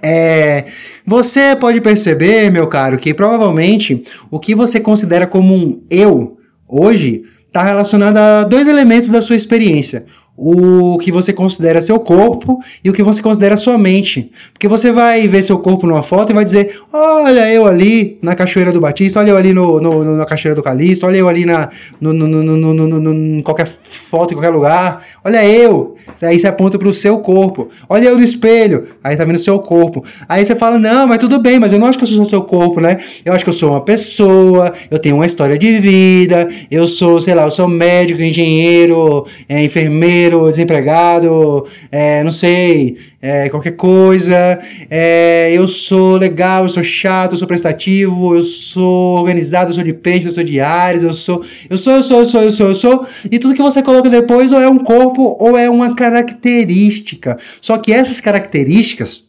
É, 0.00 0.64
você 1.04 1.56
pode 1.56 1.80
perceber, 1.80 2.52
meu 2.52 2.68
caro, 2.68 2.98
que 2.98 3.12
provavelmente 3.12 4.04
o 4.30 4.38
que 4.38 4.54
você 4.54 4.78
considera 4.78 5.26
como 5.26 5.52
um 5.52 5.80
eu 5.90 6.38
hoje 6.68 7.22
está 7.48 7.64
relacionado 7.64 8.18
a 8.18 8.44
dois 8.44 8.68
elementos 8.68 9.10
da 9.10 9.20
sua 9.20 9.36
experiência 9.36 10.06
o 10.40 10.96
que 10.98 11.10
você 11.10 11.32
considera 11.32 11.80
seu 11.80 11.98
corpo 11.98 12.60
e 12.84 12.88
o 12.88 12.92
que 12.92 13.02
você 13.02 13.20
considera 13.20 13.56
sua 13.56 13.76
mente. 13.76 14.30
Porque 14.52 14.68
você 14.68 14.92
vai 14.92 15.26
ver 15.26 15.42
seu 15.42 15.58
corpo 15.58 15.84
numa 15.84 16.02
foto 16.02 16.30
e 16.30 16.34
vai 16.34 16.44
dizer: 16.44 16.80
Olha 16.92 17.52
eu 17.52 17.66
ali 17.66 18.18
na 18.22 18.36
Cachoeira 18.36 18.70
do 18.70 18.80
Batista, 18.80 19.18
olha 19.18 19.30
eu 19.30 19.36
ali 19.36 19.52
no, 19.52 19.80
no, 19.80 20.04
no 20.04 20.16
na 20.16 20.24
Cachoeira 20.24 20.54
do 20.54 20.62
Calixto, 20.62 21.06
olha 21.06 21.16
eu 21.16 21.28
ali 21.28 21.44
na, 21.44 21.68
no, 22.00 22.12
no, 22.12 22.28
no, 22.28 22.56
no, 22.56 22.72
no, 22.72 22.98
no, 22.98 23.42
qualquer 23.42 23.66
foto, 23.66 24.32
em 24.32 24.36
qualquer 24.36 24.50
lugar, 24.50 25.04
olha 25.24 25.44
eu. 25.44 25.96
Aí 26.22 26.38
você 26.38 26.46
aponta 26.46 26.78
para 26.78 26.88
o 26.88 26.92
seu 26.92 27.18
corpo. 27.18 27.68
Olha 27.88 28.06
eu 28.06 28.16
no 28.16 28.22
espelho, 28.22 28.86
aí 29.02 29.16
tá 29.16 29.24
vendo 29.24 29.38
seu 29.40 29.58
corpo. 29.58 30.04
Aí 30.28 30.44
você 30.44 30.54
fala: 30.54 30.78
Não, 30.78 31.08
mas 31.08 31.18
tudo 31.18 31.40
bem, 31.40 31.58
mas 31.58 31.72
eu 31.72 31.80
não 31.80 31.88
acho 31.88 31.98
que 31.98 32.04
eu 32.04 32.08
sou 32.08 32.26
seu 32.26 32.42
corpo, 32.42 32.80
né? 32.80 32.96
Eu 33.24 33.32
acho 33.32 33.42
que 33.42 33.50
eu 33.50 33.54
sou 33.54 33.72
uma 33.72 33.80
pessoa, 33.80 34.72
eu 34.88 35.00
tenho 35.00 35.16
uma 35.16 35.26
história 35.26 35.58
de 35.58 35.80
vida, 35.80 36.46
eu 36.70 36.86
sou, 36.86 37.20
sei 37.20 37.34
lá, 37.34 37.42
eu 37.42 37.50
sou 37.50 37.66
médico, 37.66 38.22
engenheiro, 38.22 39.26
é, 39.48 39.64
enfermeiro 39.64 40.27
desempregado, 40.50 41.66
é, 41.90 42.22
não 42.22 42.32
sei, 42.32 42.96
é, 43.20 43.48
qualquer 43.48 43.72
coisa. 43.72 44.58
É, 44.90 45.50
eu 45.52 45.66
sou 45.66 46.16
legal, 46.16 46.64
eu 46.64 46.68
sou 46.68 46.82
chato, 46.82 47.32
eu 47.32 47.36
sou 47.36 47.48
prestativo, 47.48 48.36
eu 48.36 48.42
sou 48.42 49.18
organizado, 49.18 49.70
eu 49.70 49.74
sou 49.74 49.82
de 49.82 49.92
peixe, 49.92 50.26
eu 50.26 50.32
sou 50.32 50.44
de 50.44 50.60
ares, 50.60 51.02
eu 51.02 51.12
sou, 51.12 51.42
eu 51.68 51.78
sou, 51.78 51.94
eu 51.94 52.02
sou, 52.02 52.18
eu 52.20 52.26
sou, 52.26 52.42
eu 52.42 52.50
sou, 52.50 52.68
eu 52.68 52.74
sou. 52.74 53.06
E 53.30 53.38
tudo 53.38 53.54
que 53.54 53.62
você 53.62 53.82
coloca 53.82 54.08
depois 54.08 54.52
ou 54.52 54.60
é 54.60 54.68
um 54.68 54.78
corpo 54.78 55.36
ou 55.40 55.56
é 55.56 55.68
uma 55.68 55.94
característica. 55.94 57.36
Só 57.60 57.76
que 57.78 57.92
essas 57.92 58.20
características 58.20 59.24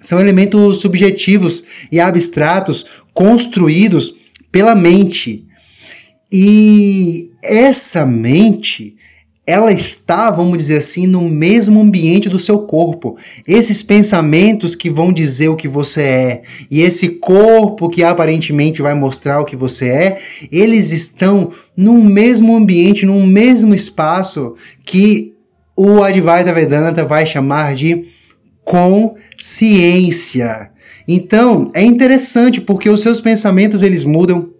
são 0.00 0.20
elementos 0.20 0.78
subjetivos 0.78 1.64
e 1.90 1.98
abstratos 1.98 2.86
construídos 3.12 4.14
pela 4.50 4.74
mente. 4.74 5.44
E 6.32 7.30
essa 7.42 8.04
mente 8.04 8.96
ela 9.48 9.72
está, 9.72 10.30
vamos 10.30 10.58
dizer 10.58 10.76
assim, 10.76 11.06
no 11.06 11.22
mesmo 11.22 11.80
ambiente 11.80 12.28
do 12.28 12.38
seu 12.38 12.58
corpo. 12.58 13.16
Esses 13.46 13.82
pensamentos 13.82 14.76
que 14.76 14.90
vão 14.90 15.10
dizer 15.10 15.48
o 15.48 15.56
que 15.56 15.66
você 15.66 16.02
é 16.02 16.42
e 16.70 16.82
esse 16.82 17.08
corpo 17.08 17.88
que 17.88 18.04
aparentemente 18.04 18.82
vai 18.82 18.92
mostrar 18.92 19.40
o 19.40 19.46
que 19.46 19.56
você 19.56 19.88
é, 19.88 20.20
eles 20.52 20.92
estão 20.92 21.50
no 21.74 21.94
mesmo 21.94 22.54
ambiente, 22.54 23.06
no 23.06 23.26
mesmo 23.26 23.74
espaço 23.74 24.54
que 24.84 25.32
o 25.74 26.02
Advaita 26.02 26.52
Vedanta 26.52 27.02
vai 27.02 27.24
chamar 27.24 27.74
de 27.74 28.04
consciência. 28.62 29.88
Então, 31.08 31.70
é 31.72 31.82
interessante 31.82 32.60
porque 32.60 32.90
os 32.90 33.00
seus 33.00 33.22
pensamentos 33.22 33.82
eles 33.82 34.04
mudam, 34.04 34.50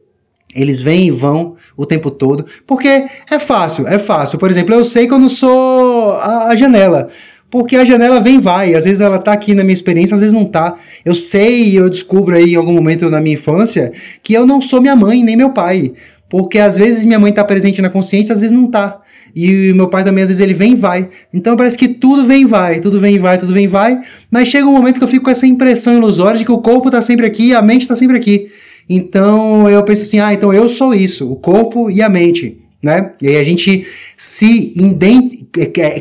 eles 0.60 0.80
vêm 0.80 1.06
e 1.06 1.10
vão 1.10 1.54
o 1.76 1.86
tempo 1.86 2.10
todo, 2.10 2.44
porque 2.66 3.04
é 3.30 3.38
fácil, 3.38 3.86
é 3.86 3.98
fácil. 3.98 4.38
Por 4.38 4.50
exemplo, 4.50 4.74
eu 4.74 4.84
sei 4.84 5.06
que 5.06 5.12
eu 5.12 5.18
não 5.18 5.28
sou 5.28 6.12
a, 6.12 6.48
a 6.48 6.56
janela, 6.56 7.08
porque 7.50 7.76
a 7.76 7.84
janela 7.84 8.20
vem 8.20 8.36
e 8.36 8.40
vai. 8.40 8.74
Às 8.74 8.84
vezes 8.84 9.00
ela 9.00 9.18
tá 9.18 9.32
aqui 9.32 9.54
na 9.54 9.62
minha 9.62 9.74
experiência, 9.74 10.14
às 10.14 10.20
vezes 10.20 10.34
não 10.34 10.44
tá. 10.44 10.76
Eu 11.04 11.14
sei, 11.14 11.78
eu 11.78 11.88
descubro 11.88 12.34
aí 12.34 12.54
em 12.54 12.56
algum 12.56 12.72
momento 12.72 13.08
na 13.08 13.20
minha 13.20 13.34
infância 13.34 13.92
que 14.22 14.34
eu 14.34 14.46
não 14.46 14.60
sou 14.60 14.80
minha 14.80 14.96
mãe 14.96 15.22
nem 15.22 15.36
meu 15.36 15.50
pai. 15.50 15.92
Porque 16.28 16.58
às 16.58 16.76
vezes 16.76 17.04
minha 17.04 17.18
mãe 17.18 17.32
tá 17.32 17.42
presente 17.42 17.80
na 17.80 17.88
consciência, 17.88 18.34
às 18.34 18.40
vezes 18.40 18.54
não 18.54 18.70
tá. 18.70 19.00
E 19.34 19.72
meu 19.74 19.88
pai 19.88 20.04
também, 20.04 20.22
às 20.22 20.28
vezes, 20.28 20.42
ele 20.42 20.54
vem 20.54 20.72
e 20.72 20.76
vai. 20.76 21.08
Então 21.32 21.56
parece 21.56 21.76
que 21.76 21.88
tudo 21.88 22.24
vem 22.24 22.42
e 22.42 22.44
vai, 22.44 22.80
tudo 22.80 23.00
vem 23.00 23.14
e 23.14 23.18
vai, 23.18 23.38
tudo 23.38 23.52
vem 23.52 23.64
e 23.64 23.68
vai. 23.68 23.98
Mas 24.30 24.48
chega 24.48 24.66
um 24.66 24.72
momento 24.72 24.98
que 24.98 25.04
eu 25.04 25.08
fico 25.08 25.24
com 25.24 25.30
essa 25.30 25.46
impressão 25.46 25.96
ilusória 25.96 26.38
de 26.38 26.44
que 26.44 26.52
o 26.52 26.58
corpo 26.58 26.90
tá 26.90 27.00
sempre 27.00 27.26
aqui 27.26 27.48
e 27.48 27.54
a 27.54 27.62
mente 27.62 27.86
tá 27.86 27.96
sempre 27.96 28.16
aqui. 28.16 28.50
Então 28.88 29.68
eu 29.68 29.82
penso 29.82 30.02
assim, 30.02 30.18
ah, 30.18 30.32
então 30.32 30.52
eu 30.52 30.68
sou 30.68 30.94
isso, 30.94 31.30
o 31.30 31.36
corpo 31.36 31.90
e 31.90 32.00
a 32.00 32.08
mente, 32.08 32.58
né? 32.82 33.12
E 33.20 33.28
aí 33.28 33.36
a 33.36 33.44
gente 33.44 33.86
se 34.16 34.72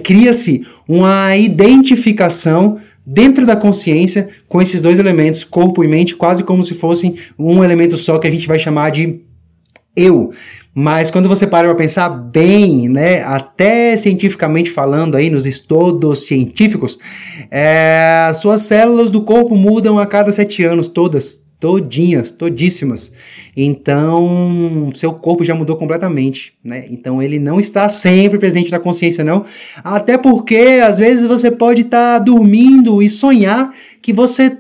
cria-se 0.04 0.66
uma 0.88 1.36
identificação 1.36 2.78
dentro 3.06 3.46
da 3.46 3.56
consciência 3.56 4.30
com 4.48 4.62
esses 4.62 4.82
dois 4.82 5.00
elementos, 5.00 5.44
corpo 5.44 5.84
e 5.84 5.88
mente, 5.88 6.16
quase 6.16 6.44
como 6.44 6.64
se 6.64 6.74
fossem 6.74 7.16
um 7.38 7.64
elemento 7.64 7.98
só 7.98 8.18
que 8.18 8.28
a 8.28 8.32
gente 8.32 8.48
vai 8.48 8.60
chamar 8.60 8.92
de 8.92 9.22
eu. 9.96 10.32
Mas 10.80 11.10
quando 11.10 11.28
você 11.28 11.48
para 11.48 11.68
para 11.68 11.76
pensar 11.76 12.08
bem, 12.08 12.88
né, 12.88 13.24
até 13.24 13.98
cientificamente 13.98 14.70
falando 14.70 15.16
aí 15.16 15.30
nos 15.30 15.48
estudos 15.48 16.28
científicos, 16.28 17.00
é, 17.50 18.30
suas 18.36 18.62
células 18.62 19.10
do 19.10 19.22
corpo 19.22 19.56
mudam 19.56 19.98
a 19.98 20.06
cada 20.06 20.32
sete 20.32 20.64
anos, 20.64 20.88
todas, 20.88 21.42
todinhas, 21.60 22.32
todíssimas. 22.32 23.12
Então, 23.56 24.92
seu 24.94 25.14
corpo 25.14 25.44
já 25.44 25.56
mudou 25.56 25.76
completamente, 25.76 26.54
né? 26.64 26.86
Então, 26.90 27.22
ele 27.22 27.40
não 27.40 27.60
está 27.60 27.90
sempre 27.90 28.38
presente 28.38 28.72
na 28.72 28.80
consciência, 28.80 29.24
não. 29.24 29.44
Até 29.84 30.18
porque, 30.18 30.80
às 30.84 31.00
vezes, 31.00 31.26
você 31.26 31.50
pode 31.50 31.82
estar 31.82 32.20
tá 32.20 32.24
dormindo 32.24 33.02
e 33.02 33.10
sonhar 33.10 33.74
que 34.02 34.14
você 34.14 34.58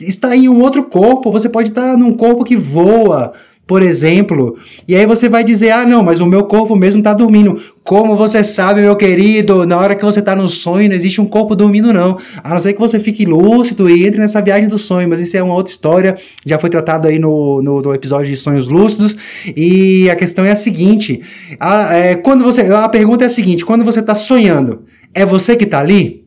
está 0.00 0.34
em 0.34 0.48
um 0.48 0.60
outro 0.60 0.84
corpo, 0.84 1.30
você 1.30 1.48
pode 1.48 1.70
estar 1.70 1.92
tá 1.92 1.96
num 1.96 2.14
corpo 2.14 2.44
que 2.44 2.56
voa, 2.56 3.32
por 3.70 3.82
exemplo. 3.82 4.56
E 4.88 4.96
aí 4.96 5.06
você 5.06 5.28
vai 5.28 5.44
dizer: 5.44 5.70
ah, 5.70 5.86
não, 5.86 6.02
mas 6.02 6.18
o 6.18 6.26
meu 6.26 6.42
corpo 6.42 6.74
mesmo 6.74 6.98
está 6.98 7.14
dormindo. 7.14 7.56
Como 7.84 8.16
você 8.16 8.42
sabe, 8.42 8.80
meu 8.80 8.96
querido, 8.96 9.64
na 9.64 9.78
hora 9.78 9.94
que 9.94 10.04
você 10.04 10.18
está 10.18 10.34
no 10.34 10.48
sonho, 10.48 10.88
não 10.88 10.96
existe 10.96 11.20
um 11.20 11.24
corpo 11.24 11.54
dormindo, 11.54 11.92
não. 11.92 12.18
A 12.42 12.48
não 12.48 12.58
ser 12.58 12.72
que 12.72 12.80
você 12.80 12.98
fique 12.98 13.24
lúcido 13.24 13.88
e 13.88 14.04
entre 14.04 14.18
nessa 14.18 14.40
viagem 14.40 14.68
do 14.68 14.76
sonho, 14.76 15.08
mas 15.08 15.20
isso 15.20 15.36
é 15.36 15.42
uma 15.42 15.54
outra 15.54 15.70
história, 15.70 16.16
já 16.44 16.58
foi 16.58 16.68
tratado 16.68 17.06
aí 17.06 17.20
no, 17.20 17.62
no, 17.62 17.80
no 17.80 17.94
episódio 17.94 18.26
de 18.26 18.36
sonhos 18.36 18.66
lúcidos. 18.66 19.16
E 19.56 20.10
a 20.10 20.16
questão 20.16 20.44
é 20.44 20.50
a 20.50 20.56
seguinte: 20.56 21.20
a, 21.60 21.94
é, 21.94 22.16
quando 22.16 22.42
você. 22.42 22.62
A 22.62 22.88
pergunta 22.88 23.22
é 23.22 23.28
a 23.28 23.30
seguinte: 23.30 23.64
quando 23.64 23.84
você 23.84 24.00
está 24.00 24.16
sonhando, 24.16 24.82
é 25.14 25.24
você 25.24 25.54
que 25.54 25.62
está 25.62 25.78
ali? 25.78 26.24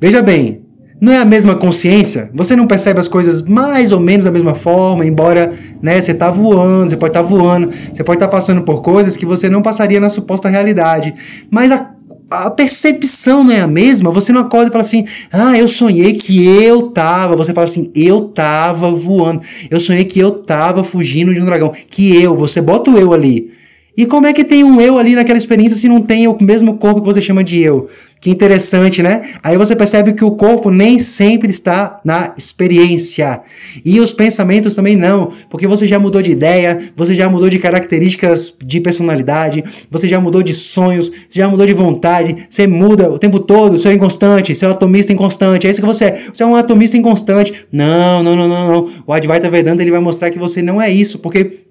Veja 0.00 0.22
bem, 0.22 0.61
não 1.02 1.12
é 1.12 1.18
a 1.18 1.24
mesma 1.24 1.56
consciência? 1.56 2.30
Você 2.32 2.54
não 2.54 2.64
percebe 2.64 3.00
as 3.00 3.08
coisas 3.08 3.42
mais 3.42 3.90
ou 3.90 3.98
menos 3.98 4.24
da 4.24 4.30
mesma 4.30 4.54
forma, 4.54 5.04
embora 5.04 5.52
né, 5.82 6.00
você 6.00 6.12
está 6.12 6.30
voando, 6.30 6.90
você 6.90 6.96
pode 6.96 7.10
estar 7.10 7.24
tá 7.24 7.28
voando, 7.28 7.72
você 7.72 8.04
pode 8.04 8.18
estar 8.18 8.28
tá 8.28 8.30
passando 8.30 8.62
por 8.62 8.82
coisas 8.82 9.16
que 9.16 9.26
você 9.26 9.48
não 9.48 9.60
passaria 9.62 9.98
na 9.98 10.08
suposta 10.08 10.48
realidade. 10.48 11.12
Mas 11.50 11.72
a, 11.72 11.90
a 12.30 12.50
percepção 12.50 13.42
não 13.42 13.52
é 13.52 13.60
a 13.60 13.66
mesma. 13.66 14.12
Você 14.12 14.32
não 14.32 14.42
acorda 14.42 14.68
e 14.68 14.70
fala 14.70 14.82
assim: 14.82 15.04
"Ah, 15.32 15.58
eu 15.58 15.66
sonhei 15.66 16.12
que 16.12 16.46
eu 16.46 16.82
tava". 16.82 17.34
Você 17.34 17.52
fala 17.52 17.64
assim: 17.64 17.90
"Eu 17.96 18.28
tava 18.28 18.92
voando". 18.92 19.40
Eu 19.68 19.80
sonhei 19.80 20.04
que 20.04 20.20
eu 20.20 20.30
tava 20.30 20.84
fugindo 20.84 21.34
de 21.34 21.40
um 21.40 21.44
dragão. 21.44 21.72
Que 21.90 22.22
eu, 22.22 22.36
você 22.36 22.60
bota 22.60 22.92
o 22.92 22.96
eu 22.96 23.12
ali. 23.12 23.50
E 23.96 24.06
como 24.06 24.26
é 24.28 24.32
que 24.32 24.44
tem 24.44 24.62
um 24.62 24.80
eu 24.80 24.98
ali 24.98 25.16
naquela 25.16 25.36
experiência 25.36 25.76
se 25.76 25.88
não 25.88 26.00
tem 26.00 26.28
o 26.28 26.36
mesmo 26.40 26.78
corpo 26.78 27.00
que 27.00 27.06
você 27.06 27.20
chama 27.20 27.42
de 27.42 27.60
eu? 27.60 27.90
Que 28.22 28.30
interessante, 28.30 29.02
né? 29.02 29.30
Aí 29.42 29.56
você 29.56 29.74
percebe 29.74 30.12
que 30.12 30.24
o 30.24 30.30
corpo 30.30 30.70
nem 30.70 31.00
sempre 31.00 31.50
está 31.50 32.00
na 32.04 32.32
experiência. 32.38 33.40
E 33.84 33.98
os 33.98 34.12
pensamentos 34.12 34.76
também 34.76 34.94
não, 34.94 35.32
porque 35.50 35.66
você 35.66 35.88
já 35.88 35.98
mudou 35.98 36.22
de 36.22 36.30
ideia, 36.30 36.78
você 36.94 37.16
já 37.16 37.28
mudou 37.28 37.50
de 37.50 37.58
características 37.58 38.54
de 38.64 38.80
personalidade, 38.80 39.64
você 39.90 40.08
já 40.08 40.20
mudou 40.20 40.40
de 40.40 40.54
sonhos, 40.54 41.08
você 41.08 41.40
já 41.40 41.48
mudou 41.48 41.66
de 41.66 41.72
vontade, 41.72 42.46
você 42.48 42.64
muda 42.64 43.10
o 43.10 43.18
tempo 43.18 43.40
todo, 43.40 43.76
você 43.76 43.88
é 43.88 43.94
inconstante, 43.94 44.54
você 44.54 44.66
é 44.66 44.68
um 44.68 44.70
atomista 44.70 45.12
inconstante, 45.12 45.66
é 45.66 45.70
isso 45.70 45.80
que 45.80 45.86
você 45.86 46.04
é. 46.04 46.26
Você 46.32 46.44
é 46.44 46.46
um 46.46 46.54
atomista 46.54 46.96
inconstante. 46.96 47.52
Não, 47.72 48.22
não, 48.22 48.36
não, 48.36 48.46
não, 48.46 48.72
não. 48.72 48.88
O 49.04 49.12
Advaita 49.12 49.50
Vedanta 49.50 49.82
ele 49.82 49.90
vai 49.90 49.98
mostrar 49.98 50.30
que 50.30 50.38
você 50.38 50.62
não 50.62 50.80
é 50.80 50.88
isso, 50.88 51.18
porque 51.18 51.64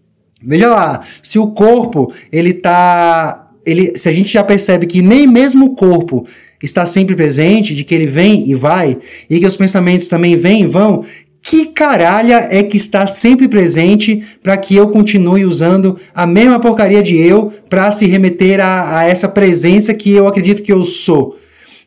veja 0.43 0.69
lá, 0.69 0.99
se 1.23 1.39
o 1.39 1.47
corpo 1.47 2.11
ele 2.29 2.53
tá 2.53 3.40
ele, 3.65 3.97
se 3.97 4.09
a 4.09 4.11
gente 4.11 4.31
já 4.31 4.43
percebe 4.43 4.85
que 4.85 5.01
nem 5.01 5.27
mesmo 5.27 5.65
o 5.67 5.75
corpo 5.75 6.25
está 6.61 6.85
sempre 6.85 7.15
presente, 7.15 7.75
de 7.75 7.83
que 7.83 7.93
ele 7.93 8.05
vem 8.05 8.49
e 8.49 8.55
vai, 8.55 8.97
e 9.29 9.39
que 9.39 9.45
os 9.45 9.57
pensamentos 9.57 10.07
também 10.07 10.37
vêm 10.37 10.63
e 10.63 10.67
vão, 10.67 11.03
que 11.43 11.65
caralha 11.65 12.47
é 12.51 12.61
que 12.61 12.77
está 12.77 13.07
sempre 13.07 13.47
presente 13.47 14.23
para 14.43 14.55
que 14.57 14.75
eu 14.75 14.89
continue 14.89 15.43
usando 15.43 15.97
a 16.13 16.27
mesma 16.27 16.59
porcaria 16.59 17.01
de 17.01 17.17
eu 17.17 17.51
para 17.67 17.91
se 17.91 18.05
remeter 18.05 18.59
a, 18.59 18.99
a, 18.99 19.03
essa 19.05 19.27
presença 19.27 19.93
que 19.93 20.11
eu 20.11 20.27
acredito 20.27 20.61
que 20.61 20.71
eu 20.71 20.83
sou? 20.83 21.37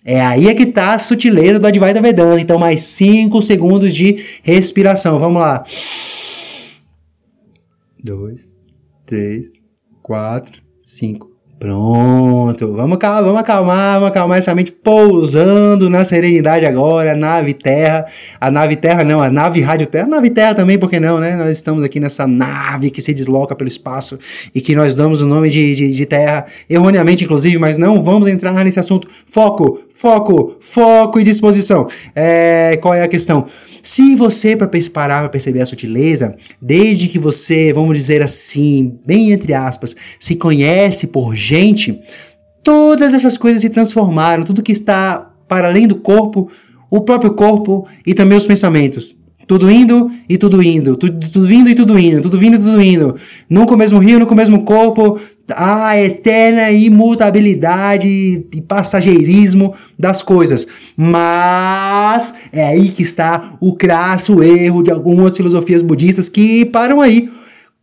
É 0.05 0.21
aí 0.21 0.49
é 0.49 0.55
que 0.55 0.67
tá 0.67 0.95
a 0.95 0.99
sutileza 0.99 1.59
do 1.59 1.67
Advaita 1.67 2.03
Vedanta. 2.03 2.41
Então, 2.41 2.59
mais 2.59 2.83
5 2.83 3.41
segundos 3.41 3.95
de 3.95 4.23
respiração. 4.43 5.19
Vamos 5.19 5.41
lá. 5.41 5.65
2, 8.03 8.47
3, 9.07 9.47
4, 10.03 10.63
5. 10.83 11.34
Pronto, 11.59 12.73
vamos, 12.73 12.99
vamos 12.99 13.39
acalmar, 13.39 13.95
vamos 13.95 14.09
acalmar 14.09 14.39
essa 14.39 14.55
mente 14.55 14.73
pousando 14.73 15.89
na 15.89 16.05
serenidade 16.05 16.67
agora, 16.67 17.15
nave 17.15 17.55
terra, 17.55 18.05
a 18.41 18.51
nave 18.51 18.77
terra 18.77 19.05
não, 19.05 19.23
a 19.23 19.31
nave 19.31 19.61
rádio 19.61 19.87
terra, 19.87 20.05
a 20.05 20.09
nave 20.09 20.31
terra 20.31 20.55
também, 20.55 20.79
por 20.79 20.91
que 20.91 20.99
não, 20.99 21.21
né? 21.21 21.37
Nós 21.37 21.57
estamos 21.57 21.83
aqui 21.85 22.01
nessa 22.01 22.27
nave 22.27 22.91
que 22.91 23.01
se 23.01 23.15
desloca 23.15 23.55
pelo 23.55 23.69
espaço 23.69 24.19
e 24.55 24.61
que 24.61 24.75
nós 24.75 24.95
damos 24.95 25.23
o 25.23 25.27
nome 25.27 25.49
de, 25.49 25.75
de, 25.75 25.91
de 25.93 26.07
terra, 26.07 26.45
erroneamente 26.69 27.25
inclusive, 27.25 27.57
mas 27.59 27.79
não 27.79 28.03
vamos 28.03 28.29
entrar 28.29 28.53
nesse 28.65 28.81
assunto. 28.81 29.09
Foco, 29.25 29.81
foco, 29.91 30.57
foco 30.61 31.21
e 31.21 31.23
disposição. 31.23 31.87
É, 32.15 32.77
qual 32.83 32.95
é 32.95 33.03
a 33.03 33.09
questão? 33.09 33.47
Se 33.83 34.17
você, 34.17 34.57
para 34.57 34.69
parar 34.93 35.21
para 35.21 35.29
perceber 35.29 35.61
a 35.61 35.67
sutileza, 35.67 36.35
desde 36.61 37.07
que 37.07 37.19
você, 37.19 37.73
vamos 37.73 37.97
dizer 37.97 38.23
assim, 38.23 38.99
bem 39.07 39.31
entre 39.31 39.55
aspas, 39.55 39.95
se 40.19 40.35
conhece 40.35 41.07
por 41.07 41.35
gente, 41.45 42.01
todas 42.63 43.15
essas 43.15 43.37
coisas 43.37 43.61
se 43.61 43.71
transformaram, 43.71 44.45
tudo 44.45 44.63
que 44.63 44.73
está 44.73 45.31
para 45.47 45.69
além 45.69 45.87
do 45.87 45.97
corpo, 45.97 46.51
o 46.91 47.03
próprio 47.03 47.35
corpo 47.35 47.87
e 48.07 48.15
também 48.15 48.39
os 48.39 48.47
pensamentos. 48.47 49.17
Tudo 49.47 49.71
indo 49.71 50.11
e 50.27 50.39
tudo 50.39 50.63
indo, 50.63 50.97
tudo, 50.97 51.21
tudo 51.31 51.47
vindo 51.47 51.69
e 51.69 51.75
tudo 51.75 51.99
indo, 51.99 52.23
tudo 52.23 52.39
vindo 52.39 52.57
e 52.57 52.59
tudo 52.59 52.81
indo. 52.81 53.15
Nunca 53.51 53.75
o 53.75 53.77
mesmo 53.77 53.99
rio, 53.99 54.19
nunca 54.19 54.33
o 54.33 54.37
mesmo 54.37 54.65
corpo, 54.65 55.21
a 55.55 56.01
eterna 56.01 56.71
imutabilidade 56.71 58.09
e 58.09 58.61
passageirismo 58.63 59.75
das 59.99 60.23
coisas. 60.23 60.67
Mas 60.97 62.33
é 62.51 62.65
aí 62.69 62.89
que 62.89 63.03
está 63.03 63.55
o 63.61 63.75
crasso 63.75 64.43
erro 64.43 64.83
de 64.83 64.91
algumas 64.91 65.37
filosofias 65.37 65.83
budistas 65.83 66.31
que 66.31 66.65
param 66.65 67.03
aí. 67.03 67.29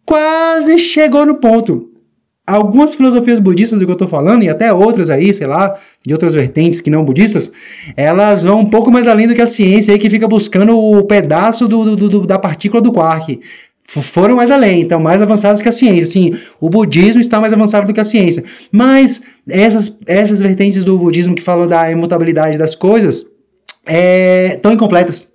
Quase 0.03 0.79
chegou 0.79 1.27
no 1.27 1.35
ponto 1.35 1.90
algumas 2.45 2.95
filosofias 2.95 3.39
budistas 3.39 3.79
do 3.79 3.85
que 3.85 3.91
eu 3.91 3.93
estou 3.93 4.07
falando, 4.07 4.43
e 4.43 4.49
até 4.49 4.73
outras 4.73 5.09
aí, 5.09 5.33
sei 5.33 5.47
lá, 5.47 5.77
de 6.05 6.13
outras 6.13 6.33
vertentes 6.33 6.81
que 6.81 6.89
não 6.89 7.05
budistas, 7.05 7.51
elas 7.95 8.43
vão 8.43 8.61
um 8.61 8.69
pouco 8.69 8.91
mais 8.91 9.07
além 9.07 9.27
do 9.27 9.35
que 9.35 9.41
a 9.41 9.47
ciência 9.47 9.93
aí 9.93 9.99
que 9.99 10.09
fica 10.09 10.27
buscando 10.27 10.77
o 10.77 11.03
pedaço 11.03 11.67
do, 11.67 11.95
do, 11.95 12.09
do 12.09 12.27
da 12.27 12.39
partícula 12.39 12.81
do 12.81 12.91
quark. 12.91 13.39
Foram 13.83 14.37
mais 14.37 14.49
além, 14.49 14.81
então 14.81 14.99
mais 14.99 15.21
avançados 15.21 15.61
que 15.61 15.67
a 15.67 15.71
ciência. 15.71 16.05
Sim, 16.05 16.33
o 16.61 16.69
budismo 16.69 17.19
está 17.19 17.41
mais 17.41 17.51
avançado 17.51 17.87
do 17.87 17.93
que 17.93 17.99
a 17.99 18.05
ciência. 18.05 18.43
Mas 18.71 19.21
essas, 19.49 19.97
essas 20.07 20.39
vertentes 20.39 20.83
do 20.85 20.97
budismo 20.97 21.35
que 21.35 21.41
falam 21.41 21.67
da 21.67 21.91
imutabilidade 21.91 22.57
das 22.57 22.73
coisas 22.73 23.25
estão 23.85 24.71
é, 24.71 24.75
incompletas 24.75 25.27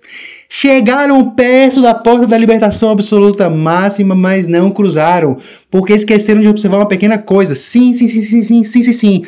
chegaram 0.49 1.31
perto 1.31 1.81
da 1.81 1.93
porta 1.93 2.25
da 2.25 2.37
libertação 2.37 2.89
absoluta 2.89 3.49
máxima, 3.49 4.15
mas 4.15 4.47
não 4.47 4.71
cruzaram, 4.71 5.37
porque 5.69 5.93
esqueceram 5.93 6.41
de 6.41 6.47
observar 6.47 6.77
uma 6.77 6.87
pequena 6.87 7.17
coisa. 7.17 7.55
Sim, 7.55 7.93
sim, 7.93 8.07
sim, 8.07 8.21
sim, 8.21 8.41
sim, 8.41 8.63
sim, 8.63 8.83
sim, 8.83 8.93
sim 8.93 9.25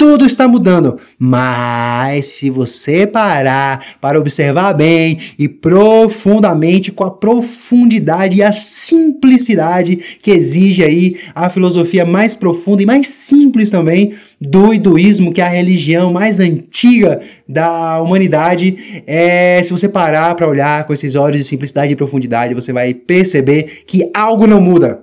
tudo 0.00 0.24
está 0.24 0.48
mudando. 0.48 0.98
Mas 1.18 2.24
se 2.24 2.48
você 2.48 3.06
parar 3.06 3.98
para 4.00 4.18
observar 4.18 4.72
bem 4.72 5.18
e 5.38 5.46
profundamente, 5.46 6.90
com 6.90 7.04
a 7.04 7.10
profundidade 7.10 8.38
e 8.38 8.42
a 8.42 8.50
simplicidade 8.50 9.96
que 10.22 10.30
exige 10.30 10.82
aí 10.82 11.18
a 11.34 11.50
filosofia 11.50 12.06
mais 12.06 12.34
profunda 12.34 12.82
e 12.82 12.86
mais 12.86 13.08
simples 13.08 13.68
também 13.68 14.14
do 14.40 14.72
hinduísmo, 14.72 15.34
que 15.34 15.42
é 15.42 15.44
a 15.44 15.50
religião 15.50 16.10
mais 16.10 16.40
antiga 16.40 17.20
da 17.46 18.00
humanidade, 18.00 19.02
é, 19.06 19.62
se 19.62 19.70
você 19.70 19.86
parar 19.86 20.34
para 20.34 20.48
olhar 20.48 20.86
com 20.86 20.94
esses 20.94 21.14
olhos 21.14 21.36
de 21.36 21.44
simplicidade 21.44 21.92
e 21.92 21.96
profundidade, 21.96 22.54
você 22.54 22.72
vai 22.72 22.94
perceber 22.94 23.82
que 23.86 24.10
algo 24.14 24.46
não 24.46 24.62
muda. 24.62 25.02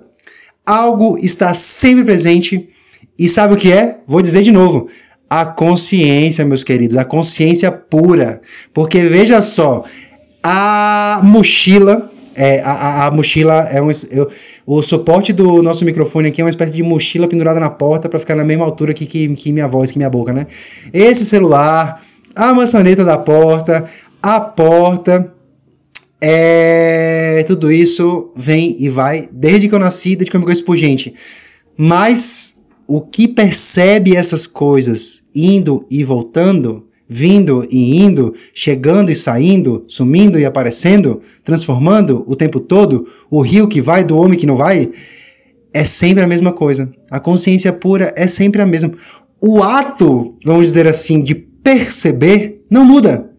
Algo 0.66 1.16
está 1.16 1.54
sempre 1.54 2.04
presente 2.04 2.68
e 3.18 3.28
sabe 3.28 3.54
o 3.54 3.56
que 3.56 3.72
é? 3.72 3.98
Vou 4.06 4.22
dizer 4.22 4.42
de 4.42 4.52
novo. 4.52 4.88
A 5.28 5.44
consciência, 5.44 6.44
meus 6.44 6.62
queridos, 6.64 6.96
a 6.96 7.04
consciência 7.04 7.70
pura. 7.70 8.40
Porque 8.72 9.02
veja 9.02 9.42
só, 9.42 9.84
a 10.42 11.20
mochila, 11.22 12.10
é, 12.34 12.60
a, 12.60 13.06
a, 13.06 13.10
mochila 13.10 13.68
é 13.70 13.82
um. 13.82 13.90
Eu, 14.10 14.30
o 14.64 14.82
suporte 14.82 15.32
do 15.32 15.62
nosso 15.62 15.84
microfone 15.84 16.28
aqui 16.28 16.40
é 16.40 16.44
uma 16.44 16.50
espécie 16.50 16.76
de 16.76 16.82
mochila 16.82 17.26
pendurada 17.26 17.58
na 17.58 17.68
porta 17.68 18.08
para 18.08 18.18
ficar 18.18 18.36
na 18.36 18.44
mesma 18.44 18.64
altura 18.64 18.94
que, 18.94 19.04
que, 19.04 19.28
que 19.34 19.52
minha 19.52 19.66
voz, 19.66 19.90
que 19.90 19.98
minha 19.98 20.08
boca, 20.08 20.32
né? 20.32 20.46
Esse 20.92 21.26
celular, 21.26 22.00
a 22.34 22.54
maçaneta 22.54 23.04
da 23.04 23.18
porta, 23.18 23.84
a 24.22 24.40
porta, 24.40 25.34
é, 26.20 27.44
tudo 27.46 27.70
isso 27.70 28.32
vem 28.34 28.76
e 28.78 28.88
vai 28.88 29.28
desde 29.32 29.68
que 29.68 29.74
eu 29.74 29.78
nasci, 29.78 30.16
desde 30.16 30.30
que 30.30 30.36
eu 30.36 30.40
me 30.40 30.46
conheço 30.46 30.64
por 30.64 30.76
gente. 30.76 31.14
Mas 31.76 32.57
o 32.88 33.02
que 33.02 33.28
percebe 33.28 34.16
essas 34.16 34.46
coisas 34.46 35.22
indo 35.34 35.86
e 35.90 36.02
voltando, 36.02 36.86
vindo 37.06 37.66
e 37.70 38.02
indo, 38.02 38.34
chegando 38.54 39.12
e 39.12 39.14
saindo, 39.14 39.84
sumindo 39.86 40.40
e 40.40 40.46
aparecendo, 40.46 41.20
transformando 41.44 42.24
o 42.26 42.34
tempo 42.34 42.58
todo, 42.58 43.06
o 43.30 43.42
rio 43.42 43.68
que 43.68 43.82
vai 43.82 44.02
do 44.02 44.16
homem 44.16 44.38
que 44.38 44.46
não 44.46 44.56
vai, 44.56 44.90
é 45.70 45.84
sempre 45.84 46.24
a 46.24 46.26
mesma 46.26 46.50
coisa. 46.50 46.90
A 47.10 47.20
consciência 47.20 47.74
pura 47.74 48.10
é 48.16 48.26
sempre 48.26 48.62
a 48.62 48.66
mesma. 48.66 48.94
O 49.38 49.62
ato, 49.62 50.34
vamos 50.42 50.64
dizer 50.64 50.88
assim, 50.88 51.22
de 51.22 51.34
perceber 51.34 52.64
não 52.70 52.86
muda. 52.86 53.30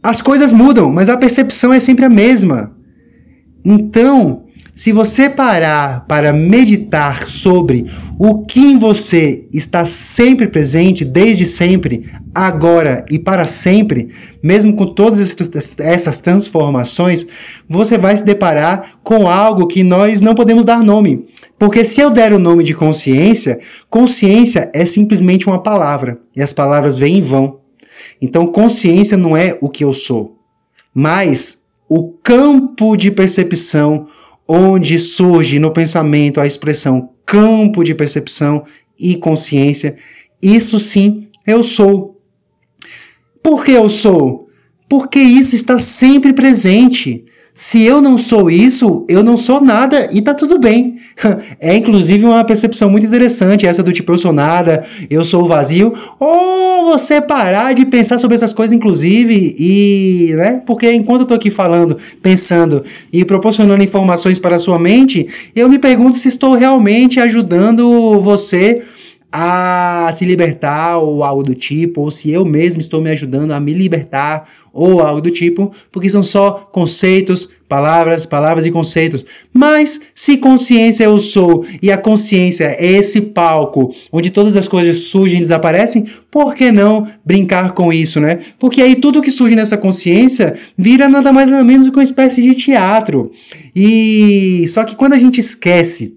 As 0.00 0.22
coisas 0.22 0.52
mudam, 0.52 0.92
mas 0.92 1.08
a 1.08 1.16
percepção 1.16 1.72
é 1.72 1.80
sempre 1.80 2.04
a 2.04 2.08
mesma. 2.08 2.72
Então, 3.64 4.45
se 4.76 4.92
você 4.92 5.30
parar 5.30 6.04
para 6.06 6.34
meditar 6.34 7.26
sobre 7.26 7.86
o 8.18 8.44
que 8.44 8.60
em 8.60 8.78
você 8.78 9.48
está 9.50 9.86
sempre 9.86 10.46
presente, 10.48 11.02
desde 11.02 11.46
sempre, 11.46 12.10
agora 12.34 13.02
e 13.10 13.18
para 13.18 13.46
sempre, 13.46 14.10
mesmo 14.42 14.76
com 14.76 14.84
todas 14.84 15.34
essas 15.78 16.20
transformações, 16.20 17.26
você 17.66 17.96
vai 17.96 18.14
se 18.18 18.22
deparar 18.22 18.98
com 19.02 19.30
algo 19.30 19.66
que 19.66 19.82
nós 19.82 20.20
não 20.20 20.34
podemos 20.34 20.62
dar 20.62 20.82
nome. 20.82 21.26
Porque 21.58 21.82
se 21.82 22.02
eu 22.02 22.10
der 22.10 22.34
o 22.34 22.38
nome 22.38 22.62
de 22.62 22.74
consciência, 22.74 23.58
consciência 23.88 24.70
é 24.74 24.84
simplesmente 24.84 25.46
uma 25.46 25.62
palavra, 25.62 26.20
e 26.36 26.42
as 26.42 26.52
palavras 26.52 26.98
vêm 26.98 27.16
e 27.16 27.22
vão. 27.22 27.60
Então, 28.20 28.46
consciência 28.46 29.16
não 29.16 29.34
é 29.34 29.56
o 29.58 29.70
que 29.70 29.84
eu 29.84 29.94
sou, 29.94 30.36
mas 30.94 31.62
o 31.88 32.12
campo 32.22 32.94
de 32.94 33.10
percepção 33.10 34.08
onde 34.48 34.98
surge 34.98 35.58
no 35.58 35.72
pensamento 35.72 36.40
a 36.40 36.46
expressão 36.46 37.10
campo 37.24 37.82
de 37.82 37.94
percepção 37.94 38.64
e 38.98 39.16
consciência, 39.16 39.96
isso 40.42 40.78
sim 40.78 41.28
eu 41.46 41.62
sou. 41.62 42.20
Por 43.42 43.64
que 43.64 43.72
eu 43.72 43.88
sou? 43.88 44.48
Porque 44.88 45.18
isso 45.18 45.54
está 45.54 45.78
sempre 45.78 46.32
presente. 46.32 47.24
Se 47.58 47.82
eu 47.82 48.02
não 48.02 48.18
sou 48.18 48.50
isso, 48.50 49.06
eu 49.08 49.22
não 49.22 49.34
sou 49.34 49.62
nada 49.62 50.10
e 50.12 50.20
tá 50.20 50.34
tudo 50.34 50.58
bem. 50.58 50.98
É 51.58 51.74
inclusive 51.74 52.24
uma 52.26 52.44
percepção 52.44 52.90
muito 52.90 53.06
interessante 53.06 53.66
essa 53.66 53.82
do 53.82 53.90
tipo 53.90 54.12
eu 54.12 54.18
sou 54.18 54.32
nada, 54.32 54.84
eu 55.08 55.24
sou 55.24 55.46
vazio, 55.46 55.94
ou 56.20 56.84
você 56.84 57.18
parar 57.18 57.72
de 57.72 57.86
pensar 57.86 58.18
sobre 58.18 58.34
essas 58.34 58.52
coisas 58.52 58.74
inclusive 58.74 59.56
e, 59.58 60.34
né? 60.36 60.60
Porque 60.66 60.92
enquanto 60.92 61.22
eu 61.22 61.26
tô 61.26 61.34
aqui 61.34 61.50
falando, 61.50 61.96
pensando 62.20 62.84
e 63.10 63.24
proporcionando 63.24 63.82
informações 63.82 64.38
para 64.38 64.56
a 64.56 64.58
sua 64.58 64.78
mente, 64.78 65.26
eu 65.54 65.66
me 65.68 65.78
pergunto 65.78 66.18
se 66.18 66.28
estou 66.28 66.54
realmente 66.54 67.18
ajudando 67.18 68.20
você 68.20 68.82
a 69.30 70.10
se 70.12 70.24
libertar 70.24 70.98
ou 70.98 71.22
algo 71.24 71.42
do 71.42 71.54
tipo, 71.54 72.02
ou 72.02 72.10
se 72.10 72.30
eu 72.30 72.44
mesmo 72.44 72.80
estou 72.80 73.00
me 73.00 73.10
ajudando 73.10 73.50
a 73.50 73.60
me 73.60 73.72
libertar 73.74 74.48
ou 74.72 75.00
algo 75.00 75.20
do 75.20 75.30
tipo, 75.30 75.72
porque 75.90 76.08
são 76.08 76.22
só 76.22 76.68
conceitos, 76.72 77.48
palavras, 77.68 78.24
palavras 78.26 78.66
e 78.66 78.70
conceitos. 78.70 79.24
Mas 79.52 80.00
se 80.14 80.36
consciência 80.36 81.04
eu 81.04 81.18
sou 81.18 81.64
e 81.82 81.90
a 81.90 81.98
consciência 81.98 82.76
é 82.78 82.92
esse 82.92 83.20
palco 83.20 83.90
onde 84.12 84.30
todas 84.30 84.56
as 84.56 84.68
coisas 84.68 84.98
surgem 85.04 85.38
e 85.38 85.42
desaparecem, 85.42 86.06
por 86.30 86.54
que 86.54 86.70
não 86.70 87.06
brincar 87.24 87.72
com 87.72 87.92
isso, 87.92 88.20
né? 88.20 88.38
Porque 88.58 88.80
aí 88.82 88.96
tudo 88.96 89.22
que 89.22 89.30
surge 89.30 89.56
nessa 89.56 89.76
consciência 89.76 90.54
vira 90.76 91.08
nada 91.08 91.32
mais 91.32 91.50
nada 91.50 91.64
menos 91.64 91.86
do 91.86 91.92
que 91.92 91.98
uma 91.98 92.04
espécie 92.04 92.42
de 92.42 92.54
teatro. 92.54 93.30
E 93.74 94.66
só 94.68 94.84
que 94.84 94.94
quando 94.94 95.14
a 95.14 95.18
gente 95.18 95.40
esquece 95.40 96.15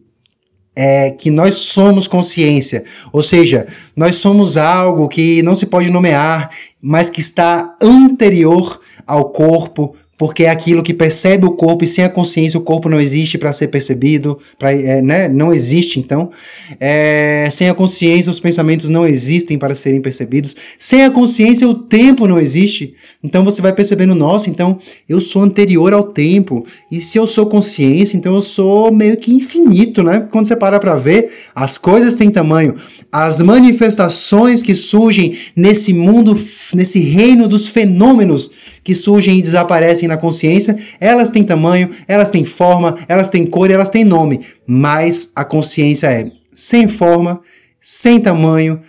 é 0.81 1.11
que 1.11 1.29
nós 1.29 1.55
somos 1.55 2.07
consciência, 2.07 2.85
ou 3.11 3.21
seja, 3.21 3.67
nós 3.93 4.15
somos 4.15 4.55
algo 4.55 5.09
que 5.09 5.43
não 5.43 5.53
se 5.53 5.65
pode 5.65 5.89
nomear, 5.89 6.49
mas 6.81 7.09
que 7.09 7.19
está 7.19 7.75
anterior 7.81 8.79
ao 9.05 9.25
corpo, 9.25 9.93
porque 10.19 10.43
é 10.43 10.49
aquilo 10.49 10.83
que 10.83 10.93
percebe 10.93 11.45
o 11.45 11.51
corpo 11.51 11.85
e 11.85 11.87
sem 11.87 12.03
a 12.03 12.09
consciência 12.09 12.59
o 12.59 12.61
corpo 12.61 12.89
não 12.89 12.99
existe 12.99 13.37
para 13.37 13.53
ser 13.53 13.69
percebido, 13.69 14.37
pra, 14.59 14.73
é, 14.73 15.01
né? 15.01 15.29
não 15.29 15.53
existe 15.53 15.97
então. 15.97 16.29
É, 16.77 17.47
sem 17.49 17.69
a 17.69 17.73
consciência 17.73 18.29
os 18.29 18.39
pensamentos 18.39 18.89
não 18.89 19.07
existem 19.07 19.57
para 19.57 19.73
serem 19.73 20.01
percebidos. 20.01 20.53
Sem 20.77 21.05
a 21.05 21.09
consciência 21.09 21.65
o 21.65 21.73
tempo 21.73 22.27
não 22.27 22.37
existe. 22.37 22.95
Então 23.23 23.45
você 23.45 23.61
vai 23.61 23.71
percebendo, 23.71 24.13
nossa, 24.13 24.49
então 24.49 24.77
eu 25.07 25.21
sou 25.21 25.41
anterior 25.41 25.93
ao 25.93 26.03
tempo. 26.03 26.65
E 26.91 26.99
se 26.99 27.17
eu 27.17 27.25
sou 27.25 27.45
consciência, 27.45 28.17
então 28.17 28.35
eu 28.35 28.41
sou 28.41 28.91
meio 28.91 29.15
que 29.15 29.33
infinito, 29.33 30.03
né? 30.03 30.27
Quando 30.29 30.47
você 30.47 30.55
para 30.55 30.81
para 30.81 30.97
ver, 30.97 31.31
as 31.55 31.77
coisas 31.77 32.17
têm 32.17 32.29
tamanho. 32.29 32.75
As 33.09 33.39
manifestações 33.39 34.61
que 34.61 34.75
surgem 34.75 35.37
nesse 35.55 35.93
mundo, 35.93 36.37
nesse 36.73 36.99
reino 36.99 37.47
dos 37.47 37.69
fenômenos 37.69 38.51
que 38.83 38.93
surgem 38.93 39.39
e 39.39 39.41
desaparecem 39.41 40.08
na 40.09 40.17
consciência, 40.17 40.77
elas 40.99 41.29
têm 41.29 41.43
tamanho, 41.43 41.89
elas 42.07 42.29
têm 42.29 42.43
forma, 42.43 42.97
elas 43.07 43.29
têm 43.29 43.45
cor 43.45 43.71
elas 43.71 43.89
têm 43.89 44.03
nome, 44.03 44.41
mas 44.67 45.31
a 45.35 45.45
consciência 45.45 46.07
é 46.07 46.31
sem 46.53 46.87
forma, 46.87 47.39
sem 47.79 48.19
tamanho, 48.19 48.81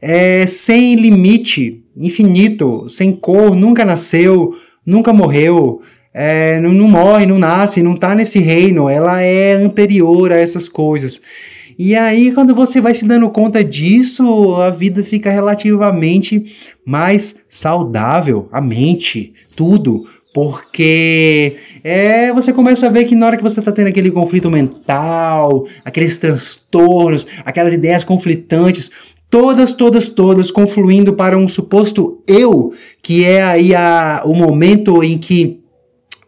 é 0.00 0.46
sem 0.46 0.94
limite, 0.94 1.82
infinito, 1.98 2.88
sem 2.88 3.12
cor, 3.12 3.56
nunca 3.56 3.84
nasceu, 3.84 4.54
nunca 4.84 5.12
morreu, 5.12 5.80
é, 6.14 6.60
não, 6.60 6.72
não, 6.72 6.88
morre, 6.88 7.26
não 7.26 7.38
nasce, 7.38 7.82
não 7.82 7.94
está 7.94 8.14
nesse 8.14 8.38
reino, 8.38 8.88
ela 8.88 9.20
é 9.20 9.52
anterior 9.54 10.32
a 10.32 10.36
essas 10.36 10.68
coisas. 10.68 11.20
E 11.78 11.94
aí, 11.94 12.32
quando 12.32 12.54
você 12.54 12.80
vai 12.80 12.94
se 12.94 13.04
dando 13.04 13.28
conta 13.28 13.62
disso, 13.62 14.54
a 14.56 14.70
vida 14.70 15.04
fica 15.04 15.30
relativamente 15.30 16.42
mais 16.86 17.36
saudável, 17.50 18.48
a 18.50 18.62
mente, 18.62 19.34
tudo. 19.54 20.06
Porque 20.36 21.56
é, 21.82 22.30
você 22.30 22.52
começa 22.52 22.86
a 22.86 22.90
ver 22.90 23.06
que 23.06 23.16
na 23.16 23.24
hora 23.24 23.38
que 23.38 23.42
você 23.42 23.58
está 23.58 23.72
tendo 23.72 23.86
aquele 23.86 24.10
conflito 24.10 24.50
mental, 24.50 25.66
aqueles 25.82 26.18
transtornos, 26.18 27.26
aquelas 27.42 27.72
ideias 27.72 28.04
conflitantes, 28.04 28.90
todas, 29.30 29.72
todas, 29.72 30.10
todas 30.10 30.50
confluindo 30.50 31.14
para 31.14 31.38
um 31.38 31.48
suposto 31.48 32.22
eu, 32.28 32.74
que 33.02 33.24
é 33.24 33.42
aí 33.42 33.74
a, 33.74 34.20
o 34.26 34.34
momento 34.34 35.02
em 35.02 35.16
que 35.16 35.58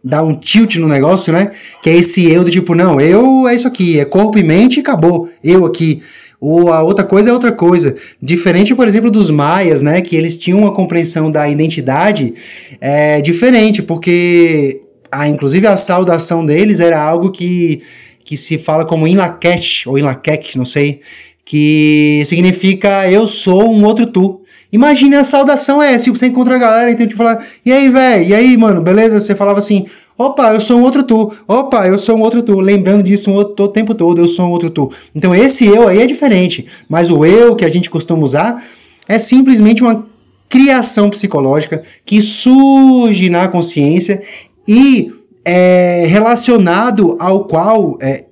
dá 0.03 0.23
um 0.23 0.33
tilt 0.33 0.77
no 0.77 0.87
negócio, 0.87 1.31
né? 1.31 1.51
Que 1.83 1.91
é 1.91 1.97
esse 1.97 2.27
eu 2.27 2.43
do 2.43 2.49
tipo, 2.49 2.73
não, 2.73 2.99
eu 2.99 3.47
é 3.47 3.53
isso 3.53 3.67
aqui, 3.67 3.99
é 3.99 4.05
corpo 4.05 4.39
e 4.39 4.43
mente 4.43 4.77
e 4.77 4.79
acabou, 4.79 5.29
eu 5.43 5.67
aqui. 5.67 6.01
Ou 6.41 6.71
a 6.71 6.81
outra 6.81 7.03
coisa 7.03 7.29
é 7.29 7.33
outra 7.33 7.51
coisa. 7.51 7.95
Diferente, 8.21 8.73
por 8.73 8.87
exemplo, 8.87 9.11
dos 9.11 9.29
maias, 9.29 9.81
né? 9.81 10.01
Que 10.01 10.15
eles 10.15 10.37
tinham 10.37 10.59
uma 10.59 10.71
compreensão 10.71 11.29
da 11.29 11.49
identidade 11.49 12.33
é, 12.79 13.19
diferente, 13.19 13.83
porque 13.83 14.81
a, 15.11 15.27
inclusive 15.27 15.67
a 15.67 15.75
saudação 15.75 16.45
deles 16.45 16.79
era 16.79 17.01
algo 17.01 17.29
que, 17.29 17.81
que 18.23 18.37
se 18.37 18.57
fala 18.57 18.85
como 18.85 19.07
Inlakesh, 19.07 19.87
ou 19.87 19.97
Inlakek, 19.97 20.57
não 20.57 20.65
sei, 20.65 21.01
que 21.43 22.21
significa 22.25 23.09
eu 23.11 23.25
sou 23.27 23.73
um 23.73 23.83
outro 23.83 24.05
tu. 24.05 24.41
Imagina 24.71 25.21
a 25.21 25.23
saudação 25.23 25.81
é 25.81 25.93
essa, 25.93 26.03
tipo, 26.03 26.15
você 26.15 26.27
encontra 26.27 26.55
a 26.55 26.59
galera 26.59 26.91
e 26.91 26.95
tem 26.95 27.07
que 27.07 27.15
falar, 27.15 27.43
e 27.65 27.71
aí, 27.71 27.89
velho, 27.89 28.23
e 28.23 28.33
aí, 28.35 28.55
mano, 28.55 28.81
beleza? 28.81 29.19
Você 29.19 29.33
falava 29.33 29.57
assim, 29.57 29.87
Opa, 30.19 30.53
eu 30.53 30.59
sou 30.59 30.77
um 30.77 30.83
outro 30.83 31.01
tu. 31.01 31.31
Opa, 31.47 31.87
eu 31.87 31.97
sou 31.97 32.17
um 32.17 32.21
outro 32.21 32.43
tu. 32.43 32.59
Lembrando 32.59 33.01
disso 33.01 33.31
um 33.31 33.35
outro, 33.35 33.63
o 33.63 33.67
tempo 33.69 33.95
todo, 33.95 34.19
eu 34.19 34.27
sou 34.27 34.47
um 34.47 34.49
outro 34.49 34.69
tu. 34.69 34.91
Então 35.15 35.33
esse 35.33 35.65
eu 35.65 35.87
aí 35.87 36.01
é 36.01 36.05
diferente. 36.05 36.65
Mas 36.89 37.09
o 37.09 37.23
eu 37.23 37.55
que 37.55 37.63
a 37.63 37.69
gente 37.69 37.89
costuma 37.89 38.21
usar 38.21 38.61
é 39.07 39.17
simplesmente 39.17 39.81
uma 39.81 40.05
criação 40.49 41.09
psicológica 41.09 41.81
que 42.05 42.21
surge 42.21 43.29
na 43.29 43.47
consciência 43.47 44.21
e 44.67 45.13
é 45.51 46.05
relacionado 46.05 47.17
ao 47.19 47.45
qual 47.45 47.97
é, 47.99 48.25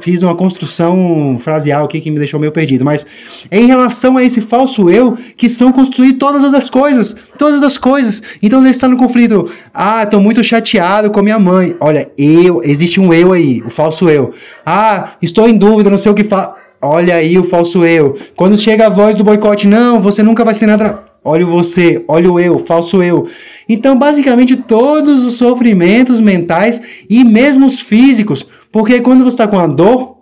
fiz 0.00 0.22
uma 0.22 0.34
construção 0.34 1.36
fraseal 1.38 1.84
aqui 1.84 2.00
que 2.00 2.10
me 2.10 2.16
deixou 2.16 2.40
meio 2.40 2.50
perdido, 2.50 2.86
mas 2.86 3.04
em 3.52 3.66
relação 3.66 4.16
a 4.16 4.24
esse 4.24 4.40
falso 4.40 4.88
eu 4.88 5.14
que 5.36 5.46
são 5.46 5.70
construir 5.70 6.14
todas 6.14 6.42
as 6.42 6.70
coisas, 6.70 7.14
todas 7.36 7.62
as 7.62 7.76
coisas. 7.76 8.22
Então 8.42 8.62
você 8.62 8.70
está 8.70 8.88
no 8.88 8.96
conflito. 8.96 9.44
Ah, 9.74 10.04
estou 10.04 10.22
muito 10.22 10.42
chateado 10.42 11.10
com 11.10 11.20
a 11.20 11.22
minha 11.22 11.38
mãe. 11.38 11.76
Olha, 11.80 12.10
eu, 12.16 12.62
existe 12.64 12.98
um 12.98 13.12
eu 13.12 13.34
aí, 13.34 13.62
o 13.66 13.68
falso 13.68 14.08
eu. 14.08 14.32
Ah, 14.64 15.10
estou 15.20 15.46
em 15.46 15.56
dúvida, 15.58 15.90
não 15.90 15.98
sei 15.98 16.10
o 16.10 16.14
que 16.14 16.24
falar. 16.24 16.56
Olha 16.80 17.16
aí 17.16 17.36
o 17.38 17.44
falso 17.44 17.84
eu. 17.84 18.14
Quando 18.34 18.56
chega 18.56 18.86
a 18.86 18.88
voz 18.88 19.16
do 19.16 19.24
boicote, 19.24 19.66
não, 19.66 20.00
você 20.00 20.22
nunca 20.22 20.46
vai 20.46 20.54
ser 20.54 20.66
nada. 20.66 21.04
Olha 21.28 21.44
você, 21.44 22.02
olha 22.08 22.32
o 22.32 22.40
eu, 22.40 22.58
falso 22.58 23.02
eu. 23.02 23.28
Então, 23.68 23.98
basicamente, 23.98 24.56
todos 24.56 25.24
os 25.24 25.34
sofrimentos 25.34 26.20
mentais 26.20 26.80
e 27.08 27.22
mesmo 27.22 27.66
os 27.66 27.80
físicos, 27.80 28.46
porque 28.72 29.00
quando 29.00 29.24
você 29.24 29.34
está 29.34 29.46
com 29.46 29.58
a 29.58 29.66
dor, 29.66 30.16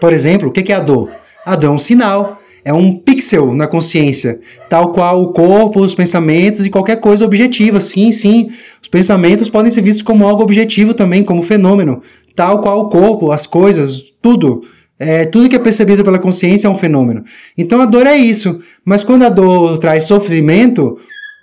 por 0.00 0.12
exemplo, 0.12 0.48
o 0.48 0.52
que 0.52 0.72
é 0.72 0.76
a 0.76 0.80
dor? 0.80 1.10
A 1.44 1.56
dor 1.56 1.68
é 1.68 1.70
um 1.70 1.78
sinal, 1.78 2.38
é 2.66 2.72
um 2.72 2.92
pixel 2.92 3.54
na 3.54 3.66
consciência, 3.66 4.40
tal 4.68 4.92
qual 4.92 5.22
o 5.22 5.32
corpo, 5.32 5.80
os 5.80 5.94
pensamentos 5.94 6.66
e 6.66 6.70
qualquer 6.70 6.96
coisa 6.96 7.24
objetiva. 7.24 7.80
Sim, 7.80 8.12
sim, 8.12 8.50
os 8.82 8.88
pensamentos 8.88 9.48
podem 9.48 9.70
ser 9.70 9.82
vistos 9.82 10.02
como 10.02 10.26
algo 10.26 10.42
objetivo 10.42 10.92
também, 10.92 11.22
como 11.22 11.42
fenômeno, 11.42 12.02
tal 12.34 12.60
qual 12.60 12.80
o 12.80 12.88
corpo, 12.88 13.30
as 13.30 13.46
coisas, 13.46 14.02
tudo. 14.20 14.62
É, 14.98 15.24
tudo 15.24 15.48
que 15.48 15.56
é 15.56 15.58
percebido 15.58 16.02
pela 16.02 16.18
consciência 16.18 16.68
é 16.68 16.70
um 16.70 16.78
fenômeno. 16.78 17.22
Então 17.56 17.80
a 17.80 17.86
dor 17.86 18.06
é 18.06 18.16
isso. 18.16 18.60
Mas 18.84 19.04
quando 19.04 19.24
a 19.24 19.28
dor 19.28 19.78
traz 19.78 20.04
sofrimento, 20.04 20.98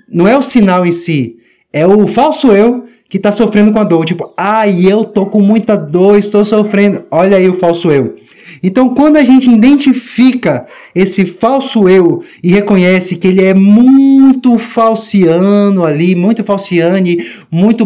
não 0.09 0.27
é 0.27 0.37
o 0.37 0.41
sinal 0.41 0.85
em 0.85 0.91
si, 0.91 1.37
é 1.71 1.85
o 1.85 2.07
falso 2.07 2.51
eu 2.51 2.85
que 3.07 3.17
está 3.17 3.31
sofrendo 3.31 3.71
com 3.71 3.77
a 3.77 3.83
dor. 3.83 4.05
Tipo, 4.05 4.33
ai, 4.35 4.85
eu 4.87 5.05
tô 5.05 5.27
com 5.27 5.39
muita 5.39 5.75
dor, 5.75 6.17
estou 6.17 6.43
sofrendo. 6.43 7.05
Olha 7.11 7.37
aí 7.37 7.47
o 7.47 7.53
falso 7.53 7.91
eu. 7.91 8.15
Então, 8.63 8.95
quando 8.95 9.17
a 9.17 9.23
gente 9.23 9.51
identifica 9.51 10.65
esse 10.95 11.25
falso 11.25 11.87
eu 11.87 12.23
e 12.41 12.51
reconhece 12.51 13.17
que 13.17 13.27
ele 13.27 13.43
é 13.43 13.53
muito 13.53 14.57
falciano 14.57 15.85
ali, 15.85 16.15
muito 16.15 16.43
falciane, 16.43 17.23
muito 17.51 17.85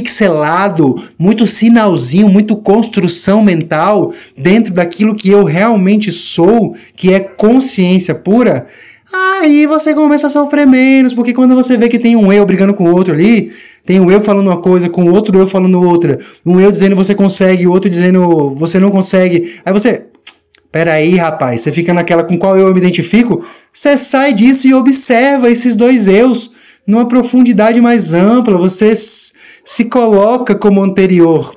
pixelado, 0.00 0.94
muito 1.18 1.44
sinalzinho, 1.44 2.28
muito 2.28 2.56
construção 2.56 3.42
mental 3.42 4.12
dentro 4.36 4.72
daquilo 4.72 5.14
que 5.14 5.28
eu 5.28 5.42
realmente 5.44 6.12
sou, 6.12 6.76
que 6.94 7.12
é 7.12 7.18
consciência 7.18 8.14
pura, 8.14 8.66
aí 9.12 9.66
você 9.66 9.94
começa 9.94 10.28
a 10.28 10.30
sofrer 10.30 10.66
menos, 10.66 11.12
porque 11.12 11.32
quando 11.32 11.54
você 11.54 11.76
vê 11.76 11.88
que 11.88 11.98
tem 11.98 12.14
um 12.14 12.32
eu 12.32 12.46
brigando 12.46 12.74
com 12.74 12.84
o 12.84 12.94
outro 12.94 13.12
ali, 13.12 13.52
tem 13.84 13.98
um 13.98 14.10
eu 14.10 14.20
falando 14.20 14.46
uma 14.46 14.60
coisa 14.60 14.88
com 14.88 15.10
outro 15.10 15.36
eu 15.36 15.48
falando 15.48 15.82
outra, 15.82 16.18
um 16.46 16.60
eu 16.60 16.70
dizendo 16.70 16.94
você 16.94 17.14
consegue, 17.14 17.66
o 17.66 17.72
outro 17.72 17.90
dizendo 17.90 18.50
você 18.50 18.78
não 18.78 18.90
consegue, 18.90 19.56
aí 19.64 19.72
você, 19.72 20.04
peraí 20.70 21.16
rapaz, 21.16 21.62
você 21.62 21.72
fica 21.72 21.92
naquela 21.92 22.22
com 22.22 22.38
qual 22.38 22.56
eu 22.56 22.72
me 22.72 22.78
identifico, 22.78 23.44
você 23.72 23.96
sai 23.96 24.32
disso 24.32 24.68
e 24.68 24.74
observa 24.74 25.50
esses 25.50 25.74
dois 25.74 26.06
eus, 26.06 26.52
numa 26.88 27.06
profundidade 27.06 27.82
mais 27.82 28.14
ampla, 28.14 28.56
você 28.56 28.94
se 28.96 29.84
coloca 29.84 30.54
como 30.54 30.82
anterior 30.82 31.54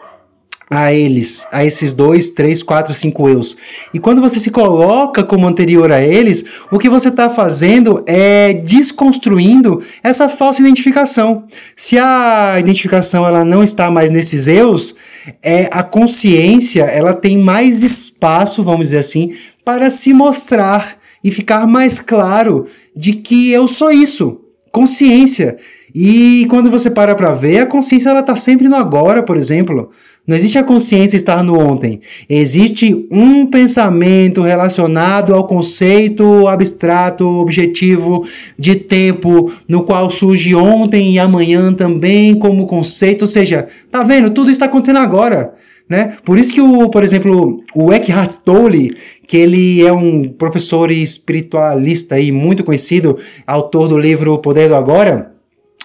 a 0.69 0.93
eles, 0.93 1.47
a 1.51 1.65
esses 1.65 1.93
dois, 1.93 2.29
três, 2.29 2.61
quatro, 2.61 2.93
cinco 2.93 3.27
eus. 3.27 3.55
E 3.93 3.99
quando 3.99 4.21
você 4.21 4.39
se 4.39 4.51
coloca 4.51 5.23
como 5.23 5.47
anterior 5.47 5.91
a 5.91 6.01
eles, 6.01 6.43
o 6.69 6.77
que 6.77 6.89
você 6.89 7.07
está 7.07 7.29
fazendo 7.29 8.03
é 8.05 8.53
desconstruindo 8.53 9.81
essa 10.03 10.27
falsa 10.27 10.61
identificação. 10.61 11.45
Se 11.75 11.97
a 11.97 12.57
identificação 12.59 13.25
ela 13.25 13.43
não 13.45 13.63
está 13.63 13.89
mais 13.89 14.11
nesses 14.11 14.47
eus, 14.47 14.95
é 15.41 15.69
a 15.71 15.83
consciência 15.83 16.83
ela 16.83 17.13
tem 17.13 17.37
mais 17.37 17.83
espaço, 17.83 18.63
vamos 18.63 18.87
dizer 18.87 18.99
assim, 18.99 19.33
para 19.63 19.89
se 19.89 20.13
mostrar 20.13 20.97
e 21.23 21.31
ficar 21.31 21.67
mais 21.67 21.99
claro 21.99 22.65
de 22.95 23.13
que 23.13 23.51
eu 23.51 23.67
sou 23.67 23.91
isso, 23.91 24.41
consciência. 24.71 25.57
E 25.93 26.45
quando 26.49 26.71
você 26.71 26.89
para 26.89 27.13
para 27.13 27.33
ver, 27.33 27.59
a 27.59 27.65
consciência 27.65 28.09
ela 28.09 28.21
está 28.21 28.35
sempre 28.35 28.69
no 28.69 28.75
agora, 28.75 29.21
por 29.21 29.35
exemplo. 29.35 29.89
Não 30.25 30.35
existe 30.35 30.57
a 30.57 30.63
consciência 30.63 31.17
estar 31.17 31.43
no 31.43 31.59
ontem. 31.59 31.99
Existe 32.29 33.07
um 33.11 33.47
pensamento 33.47 34.41
relacionado 34.41 35.33
ao 35.33 35.47
conceito 35.47 36.47
abstrato, 36.47 37.27
objetivo 37.27 38.25
de 38.57 38.75
tempo, 38.75 39.51
no 39.67 39.83
qual 39.83 40.09
surge 40.09 40.53
ontem 40.55 41.13
e 41.13 41.19
amanhã 41.19 41.73
também 41.73 42.35
como 42.35 42.67
conceito. 42.67 43.23
Ou 43.23 43.27
seja, 43.27 43.67
tá 43.89 44.03
vendo? 44.03 44.29
Tudo 44.29 44.51
está 44.51 44.65
acontecendo 44.65 44.99
agora. 44.99 45.53
Né? 45.91 46.15
Por 46.23 46.39
isso 46.39 46.53
que, 46.53 46.61
o, 46.61 46.89
por 46.89 47.03
exemplo, 47.03 47.61
o 47.75 47.91
Eckhart 47.91 48.37
Tolle, 48.45 48.95
que 49.27 49.35
ele 49.35 49.85
é 49.85 49.91
um 49.91 50.23
professor 50.23 50.89
espiritualista 50.89 52.15
aí 52.15 52.31
muito 52.31 52.63
conhecido, 52.63 53.17
autor 53.45 53.89
do 53.89 53.97
livro 53.97 54.37
Poder 54.37 54.69
do 54.69 54.75
Agora, 54.75 55.30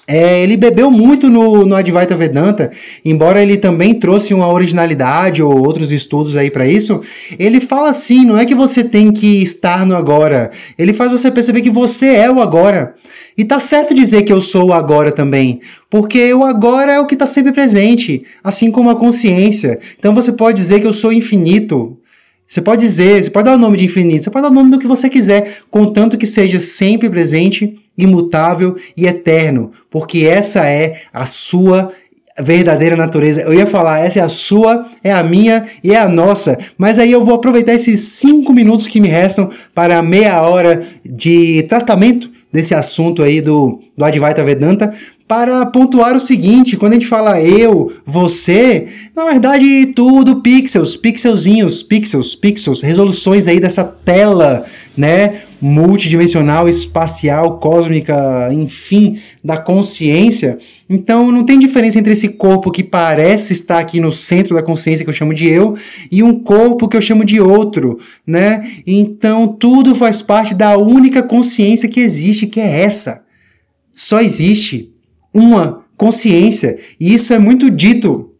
é, 0.08 0.40
ele 0.40 0.56
bebeu 0.56 0.88
muito 0.88 1.28
no, 1.28 1.66
no 1.66 1.74
Advaita 1.74 2.16
Vedanta, 2.16 2.70
embora 3.04 3.42
ele 3.42 3.56
também 3.56 3.92
trouxe 3.94 4.32
uma 4.32 4.48
originalidade 4.48 5.42
ou 5.42 5.58
outros 5.58 5.90
estudos 5.90 6.36
aí 6.36 6.48
para 6.48 6.66
isso. 6.66 7.00
Ele 7.38 7.60
fala 7.60 7.88
assim: 7.88 8.24
não 8.24 8.38
é 8.38 8.44
que 8.44 8.54
você 8.54 8.84
tem 8.84 9.12
que 9.12 9.42
estar 9.42 9.84
no 9.84 9.96
agora, 9.96 10.50
ele 10.78 10.92
faz 10.92 11.10
você 11.10 11.30
perceber 11.30 11.60
que 11.60 11.70
você 11.70 12.14
é 12.14 12.30
o 12.30 12.40
agora. 12.40 12.94
E 13.36 13.44
tá 13.44 13.60
certo 13.60 13.92
dizer 13.92 14.22
que 14.22 14.32
eu 14.32 14.40
sou 14.40 14.68
o 14.68 14.72
agora 14.72 15.10
também, 15.10 15.60
porque 15.90 16.32
o 16.32 16.44
agora 16.44 16.92
é 16.92 17.00
o 17.00 17.06
que 17.06 17.14
está 17.14 17.26
sempre 17.26 17.52
presente, 17.52 18.22
assim 18.42 18.70
como 18.70 18.88
a 18.88 18.96
consciência. 18.96 19.78
Então 19.98 20.14
você 20.14 20.32
pode 20.32 20.56
dizer 20.56 20.80
que 20.80 20.86
eu 20.86 20.94
sou 20.94 21.12
infinito, 21.12 21.98
você 22.46 22.62
pode 22.62 22.80
dizer, 22.80 23.24
você 23.24 23.30
pode 23.30 23.46
dar 23.46 23.54
o 23.54 23.58
nome 23.58 23.76
de 23.76 23.84
infinito, 23.84 24.24
você 24.24 24.30
pode 24.30 24.44
dar 24.44 24.50
o 24.50 24.54
nome 24.54 24.70
do 24.70 24.78
que 24.78 24.86
você 24.86 25.08
quiser, 25.08 25.58
contanto 25.70 26.16
que 26.16 26.26
seja 26.26 26.60
sempre 26.60 27.10
presente, 27.10 27.74
imutável 27.98 28.76
e 28.96 29.06
eterno, 29.06 29.72
porque 29.90 30.24
essa 30.24 30.64
é 30.64 31.02
a 31.12 31.26
sua 31.26 31.90
verdadeira 32.38 32.94
natureza. 32.96 33.42
Eu 33.42 33.54
ia 33.54 33.66
falar, 33.66 34.00
essa 34.00 34.20
é 34.20 34.22
a 34.22 34.28
sua, 34.28 34.86
é 35.02 35.10
a 35.10 35.22
minha 35.22 35.66
e 35.82 35.92
é 35.92 35.98
a 35.98 36.08
nossa. 36.08 36.58
Mas 36.76 36.98
aí 36.98 37.10
eu 37.10 37.24
vou 37.24 37.34
aproveitar 37.34 37.72
esses 37.72 38.00
cinco 38.00 38.52
minutos 38.52 38.86
que 38.86 39.00
me 39.00 39.08
restam 39.08 39.48
para 39.74 40.02
meia 40.02 40.42
hora 40.42 40.82
de 41.04 41.64
tratamento 41.64 42.30
desse 42.52 42.74
assunto 42.74 43.22
aí 43.22 43.40
do, 43.40 43.80
do 43.96 44.04
Advaita 44.04 44.42
Vedanta 44.42 44.92
para 45.28 45.66
pontuar 45.66 46.14
o 46.14 46.20
seguinte, 46.20 46.76
quando 46.76 46.92
a 46.92 46.94
gente 46.94 47.08
fala 47.08 47.40
eu, 47.42 47.92
você, 48.04 48.86
na 49.14 49.24
verdade 49.24 49.86
tudo 49.86 50.40
pixels, 50.40 50.96
pixelzinhos, 50.96 51.82
pixels, 51.82 52.36
pixels, 52.36 52.80
resoluções 52.80 53.48
aí 53.48 53.58
dessa 53.58 53.82
tela, 53.82 54.64
né, 54.96 55.42
multidimensional, 55.60 56.68
espacial, 56.68 57.58
cósmica, 57.58 58.48
enfim, 58.52 59.18
da 59.42 59.56
consciência. 59.56 60.58
Então 60.88 61.32
não 61.32 61.44
tem 61.44 61.58
diferença 61.58 61.98
entre 61.98 62.12
esse 62.12 62.28
corpo 62.30 62.70
que 62.70 62.84
parece 62.84 63.52
estar 63.52 63.78
aqui 63.78 64.00
no 64.00 64.12
centro 64.12 64.54
da 64.54 64.62
consciência 64.62 65.04
que 65.04 65.10
eu 65.10 65.14
chamo 65.14 65.34
de 65.34 65.48
eu 65.48 65.76
e 66.10 66.22
um 66.22 66.38
corpo 66.40 66.88
que 66.88 66.96
eu 66.96 67.02
chamo 67.02 67.24
de 67.24 67.40
outro, 67.40 67.98
né? 68.26 68.68
Então 68.86 69.48
tudo 69.48 69.94
faz 69.94 70.22
parte 70.22 70.54
da 70.54 70.76
única 70.76 71.22
consciência 71.22 71.88
que 71.88 72.00
existe, 72.00 72.46
que 72.46 72.60
é 72.60 72.82
essa. 72.82 73.24
Só 73.92 74.20
existe 74.20 74.92
uma 75.32 75.84
consciência. 75.96 76.78
E 77.00 77.14
isso 77.14 77.32
é 77.32 77.38
muito 77.38 77.70
dito 77.70 78.35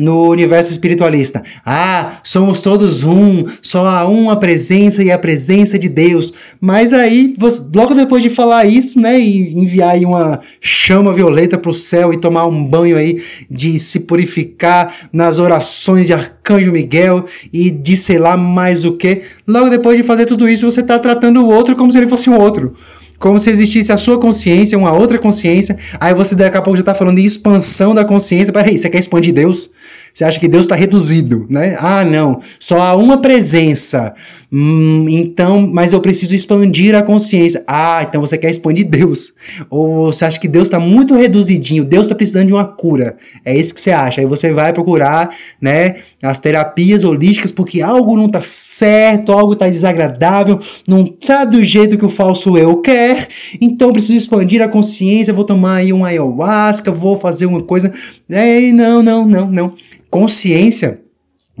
no 0.00 0.30
universo 0.30 0.70
espiritualista. 0.70 1.42
Ah, 1.64 2.14
somos 2.24 2.62
todos 2.62 3.04
um, 3.04 3.44
só 3.60 3.84
há 3.84 4.08
uma 4.08 4.34
presença 4.34 5.02
e 5.02 5.10
a 5.10 5.18
presença 5.18 5.78
de 5.78 5.90
Deus. 5.90 6.32
Mas 6.58 6.94
aí, 6.94 7.36
logo 7.74 7.94
depois 7.94 8.22
de 8.22 8.30
falar 8.30 8.64
isso, 8.64 8.98
né, 8.98 9.20
e 9.20 9.52
enviar 9.58 9.90
aí 9.90 10.06
uma 10.06 10.40
chama 10.58 11.12
violeta 11.12 11.58
para 11.58 11.70
o 11.70 11.74
céu 11.74 12.14
e 12.14 12.16
tomar 12.16 12.46
um 12.46 12.64
banho 12.64 12.96
aí 12.96 13.22
de 13.50 13.78
se 13.78 14.00
purificar 14.00 15.10
nas 15.12 15.38
orações 15.38 16.06
de 16.06 16.14
Arcanjo 16.14 16.72
Miguel 16.72 17.26
e 17.52 17.70
de 17.70 17.94
sei 17.94 18.18
lá 18.18 18.38
mais 18.38 18.86
o 18.86 18.92
que, 18.92 19.20
logo 19.46 19.68
depois 19.68 19.98
de 19.98 20.02
fazer 20.02 20.24
tudo 20.24 20.48
isso, 20.48 20.70
você 20.70 20.80
está 20.80 20.98
tratando 20.98 21.44
o 21.44 21.50
outro 21.50 21.76
como 21.76 21.92
se 21.92 21.98
ele 21.98 22.08
fosse 22.08 22.30
um 22.30 22.38
outro 22.38 22.74
como 23.20 23.38
se 23.38 23.50
existisse 23.50 23.92
a 23.92 23.98
sua 23.98 24.18
consciência, 24.18 24.78
uma 24.78 24.92
outra 24.92 25.18
consciência. 25.18 25.76
Aí 26.00 26.14
você 26.14 26.34
daqui 26.34 26.56
a 26.56 26.62
pouco 26.62 26.78
já 26.78 26.80
está 26.80 26.94
falando 26.94 27.18
de 27.18 27.26
expansão 27.26 27.94
da 27.94 28.02
consciência. 28.02 28.50
Peraí, 28.50 28.78
você 28.78 28.88
quer 28.88 28.98
expandir 28.98 29.34
Deus? 29.34 29.70
Você 30.14 30.24
acha 30.24 30.40
que 30.40 30.48
Deus 30.48 30.62
está 30.62 30.74
reduzido, 30.74 31.46
né? 31.48 31.76
Ah, 31.80 32.04
não, 32.04 32.40
só 32.58 32.80
há 32.80 32.96
uma 32.96 33.20
presença. 33.20 34.14
Hum, 34.52 35.06
então, 35.08 35.64
mas 35.64 35.92
eu 35.92 36.00
preciso 36.00 36.34
expandir 36.34 36.94
a 36.96 37.02
consciência. 37.02 37.62
Ah, 37.68 38.04
então 38.06 38.20
você 38.20 38.36
quer 38.36 38.50
expandir 38.50 38.88
Deus. 38.88 39.32
Ou 39.70 40.12
você 40.12 40.24
acha 40.24 40.40
que 40.40 40.48
Deus 40.48 40.66
está 40.66 40.80
muito 40.80 41.14
reduzidinho, 41.14 41.84
Deus 41.84 42.06
está 42.06 42.16
precisando 42.16 42.48
de 42.48 42.52
uma 42.52 42.64
cura. 42.64 43.16
É 43.44 43.56
isso 43.56 43.72
que 43.72 43.80
você 43.80 43.92
acha. 43.92 44.20
Aí 44.20 44.26
você 44.26 44.50
vai 44.50 44.72
procurar, 44.72 45.30
né, 45.60 45.96
as 46.20 46.40
terapias 46.40 47.04
holísticas 47.04 47.52
porque 47.52 47.80
algo 47.80 48.16
não 48.16 48.26
está 48.26 48.40
certo, 48.40 49.32
algo 49.32 49.52
está 49.52 49.68
desagradável, 49.68 50.58
não 50.86 51.02
está 51.02 51.44
do 51.44 51.62
jeito 51.62 51.96
que 51.96 52.04
o 52.04 52.10
falso 52.10 52.58
eu 52.58 52.78
quer. 52.78 53.28
Então 53.60 53.92
preciso 53.92 54.18
expandir 54.18 54.60
a 54.60 54.68
consciência, 54.68 55.32
vou 55.32 55.44
tomar 55.44 55.76
aí 55.76 55.92
um 55.92 56.04
ayahuasca, 56.04 56.90
vou 56.90 57.16
fazer 57.16 57.46
uma 57.46 57.62
coisa. 57.62 57.92
É, 58.28 58.72
não, 58.72 59.00
não, 59.00 59.24
não, 59.24 59.50
não. 59.50 59.74
Consciência 60.10 60.99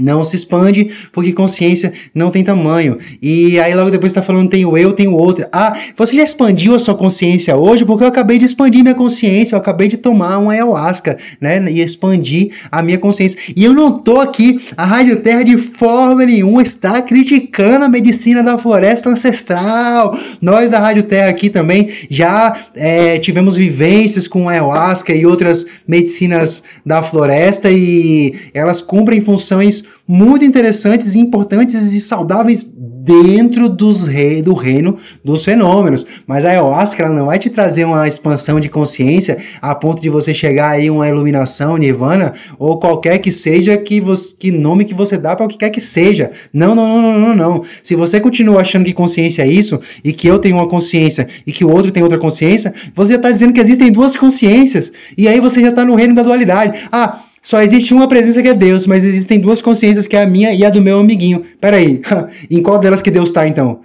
não 0.00 0.24
se 0.24 0.36
expande 0.36 0.90
porque 1.12 1.32
consciência 1.32 1.92
não 2.14 2.30
tem 2.30 2.42
tamanho. 2.42 2.96
E 3.22 3.60
aí 3.60 3.74
logo 3.74 3.90
depois 3.90 4.10
está 4.10 4.22
falando 4.22 4.48
tem 4.48 4.64
o 4.64 4.76
eu, 4.76 4.92
tem 4.92 5.08
o 5.08 5.14
outro. 5.14 5.46
Ah, 5.52 5.76
você 5.96 6.16
já 6.16 6.22
expandiu 6.22 6.74
a 6.74 6.78
sua 6.78 6.94
consciência 6.94 7.56
hoje 7.56 7.84
porque 7.84 8.04
eu 8.04 8.08
acabei 8.08 8.38
de 8.38 8.44
expandir 8.44 8.82
minha 8.82 8.94
consciência, 8.94 9.54
eu 9.54 9.58
acabei 9.58 9.88
de 9.88 9.96
tomar 9.96 10.38
uma 10.38 10.52
ayahuasca, 10.52 11.16
né? 11.40 11.64
E 11.70 11.80
expandir 11.80 12.52
a 12.70 12.82
minha 12.82 12.98
consciência. 12.98 13.38
E 13.54 13.64
eu 13.64 13.72
não 13.72 13.98
tô 13.98 14.20
aqui, 14.20 14.58
a 14.76 14.84
Rádio 14.84 15.16
Terra 15.16 15.42
de 15.42 15.56
forma 15.56 16.24
nenhuma 16.24 16.62
está 16.62 17.02
criticando 17.02 17.84
a 17.84 17.88
medicina 17.88 18.42
da 18.42 18.56
floresta 18.56 19.08
ancestral. 19.08 20.16
Nós 20.40 20.70
da 20.70 20.78
Rádio 20.78 21.02
Terra 21.02 21.28
aqui 21.28 21.50
também 21.50 21.88
já 22.08 22.56
é, 22.74 23.18
tivemos 23.18 23.56
vivências 23.56 24.26
com 24.26 24.48
ayahuasca 24.48 25.12
e 25.14 25.26
outras 25.26 25.66
medicinas 25.86 26.62
da 26.84 27.02
floresta 27.02 27.70
e 27.70 28.34
elas 28.54 28.80
cumprem 28.80 29.20
funções 29.20 29.84
muito 30.06 30.44
interessantes, 30.44 31.14
importantes 31.14 31.92
e 31.92 32.00
saudáveis 32.00 32.68
dentro 33.02 33.68
dos 33.68 34.06
rei, 34.06 34.42
do 34.42 34.54
reino 34.54 34.96
dos 35.24 35.44
fenômenos. 35.44 36.06
Mas 36.26 36.44
a 36.44 36.50
ayahuasca 36.50 37.02
ela 37.02 37.14
não 37.14 37.26
vai 37.26 37.38
te 37.38 37.48
trazer 37.48 37.84
uma 37.84 38.06
expansão 38.06 38.60
de 38.60 38.68
consciência 38.68 39.38
a 39.60 39.74
ponto 39.74 40.02
de 40.02 40.10
você 40.10 40.34
chegar 40.34 40.70
aí 40.70 40.90
uma 40.90 41.08
iluminação, 41.08 41.76
nirvana 41.76 42.32
ou 42.58 42.78
qualquer 42.78 43.18
que 43.18 43.32
seja 43.32 43.76
que, 43.76 44.00
você, 44.00 44.36
que 44.36 44.50
nome 44.50 44.84
que 44.84 44.94
você 44.94 45.16
dá 45.16 45.34
para 45.34 45.46
o 45.46 45.48
que 45.48 45.58
quer 45.58 45.70
que 45.70 45.80
seja. 45.80 46.30
Não, 46.52 46.74
não, 46.74 46.88
não, 46.88 47.02
não, 47.02 47.20
não, 47.20 47.36
não. 47.36 47.64
Se 47.82 47.94
você 47.94 48.20
continua 48.20 48.60
achando 48.60 48.84
que 48.84 48.92
consciência 48.92 49.42
é 49.42 49.48
isso 49.48 49.80
e 50.04 50.12
que 50.12 50.26
eu 50.26 50.38
tenho 50.38 50.56
uma 50.56 50.68
consciência 50.68 51.26
e 51.46 51.52
que 51.52 51.64
o 51.64 51.70
outro 51.70 51.90
tem 51.90 52.02
outra 52.02 52.18
consciência, 52.18 52.74
você 52.94 53.10
já 53.10 53.16
está 53.16 53.30
dizendo 53.30 53.52
que 53.52 53.60
existem 53.60 53.90
duas 53.90 54.16
consciências 54.16 54.92
e 55.16 55.26
aí 55.26 55.40
você 55.40 55.60
já 55.60 55.70
está 55.70 55.84
no 55.84 55.94
reino 55.94 56.14
da 56.14 56.22
dualidade. 56.22 56.78
Ah, 56.92 57.24
só 57.42 57.62
existe 57.62 57.94
uma 57.94 58.06
presença 58.06 58.42
que 58.42 58.48
é 58.48 58.54
Deus, 58.54 58.86
mas 58.86 59.02
existem 59.02 59.40
duas 59.40 59.62
consciências 59.62 60.06
que 60.06 60.14
é 60.14 60.22
a 60.22 60.26
minha 60.26 60.52
e 60.52 60.62
a 60.62 60.68
do 60.68 60.82
meu 60.82 60.98
amiguinho. 60.98 61.42
Peraí, 61.58 62.02
em 62.50 62.62
qual 62.62 62.78
delas 62.78 63.00
que 63.00 63.10
Deus 63.10 63.30
está 63.30 63.48
então? 63.48 63.80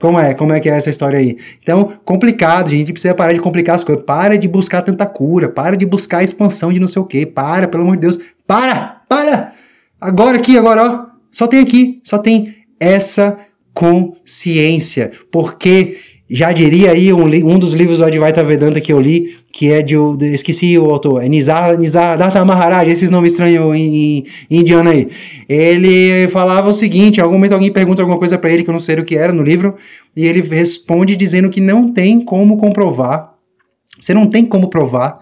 Como 0.00 0.18
é? 0.18 0.32
Como 0.32 0.52
é 0.52 0.60
que 0.60 0.70
é 0.70 0.76
essa 0.76 0.88
história 0.88 1.18
aí? 1.18 1.36
Então, 1.60 1.92
complicado, 2.04 2.68
a 2.68 2.70
gente 2.70 2.92
precisa 2.92 3.14
parar 3.14 3.32
de 3.32 3.40
complicar 3.40 3.74
as 3.74 3.82
coisas. 3.82 4.04
Para 4.04 4.38
de 4.38 4.46
buscar 4.46 4.82
tanta 4.82 5.06
cura, 5.06 5.48
para 5.48 5.76
de 5.76 5.84
buscar 5.84 6.22
expansão 6.22 6.72
de 6.72 6.78
não 6.78 6.86
sei 6.86 7.02
o 7.02 7.04
que. 7.04 7.26
Para, 7.26 7.66
pelo 7.66 7.82
amor 7.82 7.96
de 7.96 8.02
Deus. 8.02 8.18
Para! 8.46 9.00
Para! 9.08 9.52
Agora 10.00 10.38
aqui, 10.38 10.56
agora, 10.56 10.84
ó. 10.84 11.06
Só 11.32 11.48
tem 11.48 11.60
aqui, 11.60 12.00
só 12.04 12.18
tem 12.18 12.54
essa 12.78 13.36
consciência. 13.74 15.10
Porque 15.32 15.98
já 16.30 16.52
diria 16.52 16.90
aí 16.90 17.12
um, 17.12 17.24
um 17.24 17.58
dos 17.58 17.72
livros 17.72 17.98
do 17.98 18.04
Advaita 18.04 18.44
Vedanta 18.44 18.80
que 18.80 18.92
eu 18.92 19.00
li, 19.00 19.36
que 19.50 19.72
é 19.72 19.80
de, 19.80 19.94
de 20.18 20.26
esqueci 20.34 20.78
o 20.78 20.90
autor, 20.90 21.24
é 21.24 21.28
Nizar, 21.28 21.78
Nizar 21.78 22.18
Maharaj, 22.46 22.90
esses 22.90 23.10
nomes 23.10 23.32
estranhos 23.32 23.74
em, 23.74 23.94
em, 24.18 24.24
indiano 24.50 24.90
aí. 24.90 25.08
Ele 25.48 26.28
falava 26.28 26.68
o 26.68 26.74
seguinte, 26.74 27.18
em 27.18 27.22
algum 27.22 27.36
momento 27.36 27.54
alguém 27.54 27.72
pergunta 27.72 28.02
alguma 28.02 28.18
coisa 28.18 28.36
para 28.36 28.50
ele 28.50 28.62
que 28.62 28.68
eu 28.68 28.74
não 28.74 28.80
sei 28.80 28.96
o 28.96 29.04
que 29.04 29.16
era 29.16 29.32
no 29.32 29.42
livro, 29.42 29.74
e 30.14 30.26
ele 30.26 30.42
responde 30.42 31.16
dizendo 31.16 31.48
que 31.48 31.60
não 31.60 31.92
tem 31.92 32.20
como 32.22 32.58
comprovar, 32.58 33.32
você 33.98 34.12
não 34.12 34.26
tem 34.26 34.44
como 34.44 34.68
provar 34.68 35.18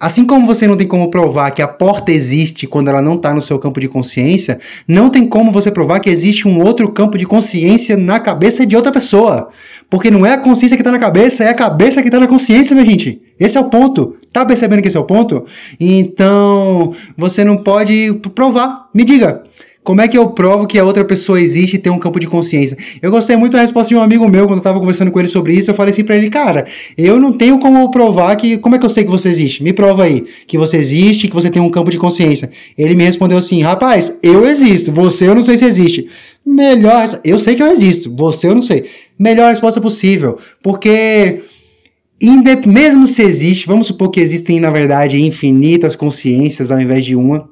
Assim 0.00 0.24
como 0.24 0.46
você 0.46 0.66
não 0.66 0.78
tem 0.78 0.86
como 0.86 1.10
provar 1.10 1.50
que 1.50 1.60
a 1.60 1.68
porta 1.68 2.10
existe 2.10 2.66
quando 2.66 2.88
ela 2.88 3.02
não 3.02 3.16
está 3.16 3.34
no 3.34 3.42
seu 3.42 3.58
campo 3.58 3.78
de 3.78 3.86
consciência, 3.86 4.58
não 4.88 5.10
tem 5.10 5.28
como 5.28 5.52
você 5.52 5.70
provar 5.70 6.00
que 6.00 6.08
existe 6.08 6.48
um 6.48 6.62
outro 6.62 6.90
campo 6.90 7.18
de 7.18 7.26
consciência 7.26 7.98
na 7.98 8.18
cabeça 8.18 8.64
de 8.64 8.74
outra 8.74 8.90
pessoa. 8.90 9.50
Porque 9.90 10.10
não 10.10 10.24
é 10.24 10.32
a 10.32 10.38
consciência 10.38 10.74
que 10.74 10.80
está 10.80 10.90
na 10.90 10.98
cabeça, 10.98 11.44
é 11.44 11.50
a 11.50 11.54
cabeça 11.54 12.00
que 12.00 12.08
está 12.08 12.18
na 12.18 12.26
consciência, 12.26 12.74
minha 12.74 12.86
gente. 12.86 13.20
Esse 13.38 13.58
é 13.58 13.60
o 13.60 13.68
ponto. 13.68 14.16
Tá 14.32 14.46
percebendo 14.46 14.80
que 14.80 14.88
esse 14.88 14.96
é 14.96 15.00
o 15.00 15.04
ponto? 15.04 15.44
Então, 15.78 16.94
você 17.14 17.44
não 17.44 17.58
pode 17.58 18.14
provar. 18.34 18.88
Me 18.94 19.04
diga. 19.04 19.42
Como 19.82 20.00
é 20.02 20.08
que 20.08 20.16
eu 20.16 20.28
provo 20.28 20.66
que 20.66 20.78
a 20.78 20.84
outra 20.84 21.04
pessoa 21.04 21.40
existe 21.40 21.74
e 21.74 21.78
tem 21.78 21.90
um 21.90 21.98
campo 21.98 22.20
de 22.20 22.26
consciência? 22.26 22.76
Eu 23.00 23.10
gostei 23.10 23.34
muito 23.36 23.54
da 23.54 23.62
resposta 23.62 23.88
de 23.88 23.96
um 23.96 24.02
amigo 24.02 24.28
meu 24.28 24.46
quando 24.46 24.58
eu 24.58 24.62
tava 24.62 24.78
conversando 24.78 25.10
com 25.10 25.18
ele 25.18 25.28
sobre 25.28 25.54
isso. 25.54 25.70
Eu 25.70 25.74
falei 25.74 25.90
assim 25.90 26.04
pra 26.04 26.16
ele, 26.16 26.28
cara, 26.28 26.66
eu 26.98 27.18
não 27.18 27.32
tenho 27.32 27.58
como 27.58 27.90
provar 27.90 28.36
que. 28.36 28.58
Como 28.58 28.76
é 28.76 28.78
que 28.78 28.84
eu 28.84 28.90
sei 28.90 29.04
que 29.04 29.10
você 29.10 29.30
existe? 29.30 29.62
Me 29.62 29.72
prova 29.72 30.04
aí 30.04 30.26
que 30.46 30.58
você 30.58 30.76
existe, 30.76 31.28
que 31.28 31.34
você 31.34 31.50
tem 31.50 31.62
um 31.62 31.70
campo 31.70 31.90
de 31.90 31.96
consciência. 31.96 32.50
Ele 32.76 32.94
me 32.94 33.04
respondeu 33.04 33.38
assim, 33.38 33.62
rapaz, 33.62 34.12
eu 34.22 34.46
existo, 34.46 34.92
você 34.92 35.28
eu 35.28 35.34
não 35.34 35.42
sei 35.42 35.56
se 35.56 35.64
existe. 35.64 36.08
Melhor. 36.44 37.18
Eu 37.24 37.38
sei 37.38 37.54
que 37.54 37.62
eu 37.62 37.72
existo, 37.72 38.14
você 38.14 38.48
eu 38.48 38.54
não 38.54 38.62
sei. 38.62 38.84
Melhor 39.18 39.48
resposta 39.48 39.80
possível. 39.80 40.38
Porque. 40.62 41.40
Mesmo 42.66 43.06
se 43.06 43.22
existe, 43.22 43.66
vamos 43.66 43.86
supor 43.86 44.10
que 44.10 44.20
existem, 44.20 44.60
na 44.60 44.68
verdade, 44.68 45.18
infinitas 45.22 45.96
consciências 45.96 46.70
ao 46.70 46.78
invés 46.78 47.02
de 47.02 47.16
uma 47.16 47.48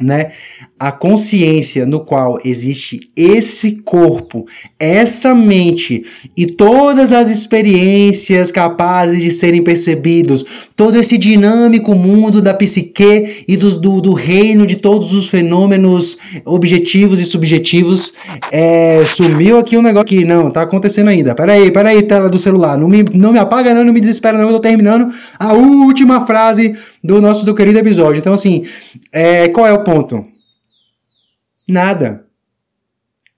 né? 0.00 0.32
A 0.78 0.92
consciência 0.92 1.86
no 1.86 2.00
qual 2.00 2.38
existe 2.44 3.10
esse 3.16 3.76
corpo, 3.76 4.44
essa 4.78 5.34
mente 5.34 6.04
e 6.36 6.46
todas 6.46 7.14
as 7.14 7.30
experiências 7.30 8.52
capazes 8.52 9.22
de 9.22 9.30
serem 9.30 9.62
percebidos, 9.62 10.44
todo 10.76 10.98
esse 10.98 11.16
dinâmico 11.16 11.94
mundo 11.94 12.42
da 12.42 12.52
psique 12.52 13.44
e 13.48 13.56
do, 13.56 13.80
do, 13.80 14.00
do 14.02 14.12
reino 14.12 14.66
de 14.66 14.76
todos 14.76 15.14
os 15.14 15.28
fenômenos 15.28 16.18
objetivos 16.44 17.20
e 17.20 17.24
subjetivos. 17.24 18.12
É, 18.52 19.02
sumiu 19.06 19.58
aqui 19.58 19.78
um 19.78 19.82
negócio 19.82 20.08
que 20.08 20.24
não, 20.26 20.50
tá 20.50 20.60
acontecendo 20.60 21.08
ainda. 21.08 21.34
Peraí, 21.34 21.70
peraí, 21.70 22.02
tela 22.02 22.28
do 22.28 22.38
celular. 22.38 22.76
Não 22.76 22.86
me, 22.86 23.02
não 23.14 23.32
me 23.32 23.38
apaga, 23.38 23.72
não, 23.72 23.82
não 23.82 23.94
me 23.94 24.00
desespera, 24.00 24.36
não. 24.36 24.48
Eu 24.48 24.54
tô 24.54 24.60
terminando 24.60 25.10
a 25.38 25.54
última 25.54 26.26
frase 26.26 26.76
do 27.02 27.22
nosso 27.22 27.46
do 27.46 27.54
querido 27.54 27.78
episódio. 27.78 28.18
Então, 28.18 28.34
assim, 28.34 28.64
é, 29.10 29.48
qual 29.48 29.66
é 29.66 29.72
o 29.72 29.82
ponto? 29.82 30.35
Nada. 31.68 32.26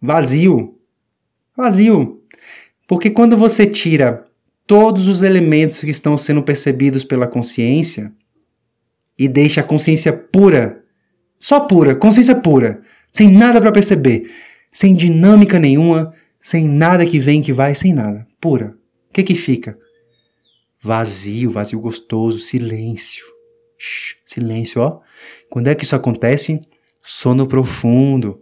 Vazio. 0.01 0.79
Vazio. 1.57 2.23
Porque 2.87 3.11
quando 3.11 3.37
você 3.37 3.67
tira 3.67 4.25
todos 4.67 5.09
os 5.09 5.23
elementos 5.23 5.81
que 5.81 5.91
estão 5.91 6.17
sendo 6.17 6.43
percebidos 6.43 7.05
pela 7.05 7.27
consciência 7.27 8.12
e 9.19 9.27
deixa 9.27 9.62
a 9.62 9.64
consciência 9.64 10.12
pura, 10.12 10.85
só 11.41 11.61
pura, 11.61 11.97
consciência 11.97 12.35
pura, 12.35 12.83
sem 13.12 13.31
nada 13.31 13.61
para 13.61 13.73
perceber, 13.73 14.31
sem 14.71 14.95
dinâmica 14.95 15.59
nenhuma, 15.59 16.12
sem 16.41 16.69
nada 16.69 17.05
que 17.07 17.19
vem, 17.19 17.43
que 17.43 17.53
vai, 17.53 17.75
sem 17.75 17.93
nada, 17.93 18.27
pura. 18.41 18.77
O 19.09 19.12
que 19.12 19.23
que 19.23 19.35
fica? 19.35 19.77
Vazio, 20.83 21.51
vazio 21.51 21.81
gostoso, 21.81 22.38
silêncio. 22.38 23.25
Shhh, 23.77 24.17
silêncio, 24.25 24.81
ó. 24.81 25.01
Quando 25.51 25.69
é 25.69 25.75
que 25.75 25.85
isso 25.85 25.97
acontece? 25.97 26.61
Sono 27.11 27.47
profundo. 27.47 28.38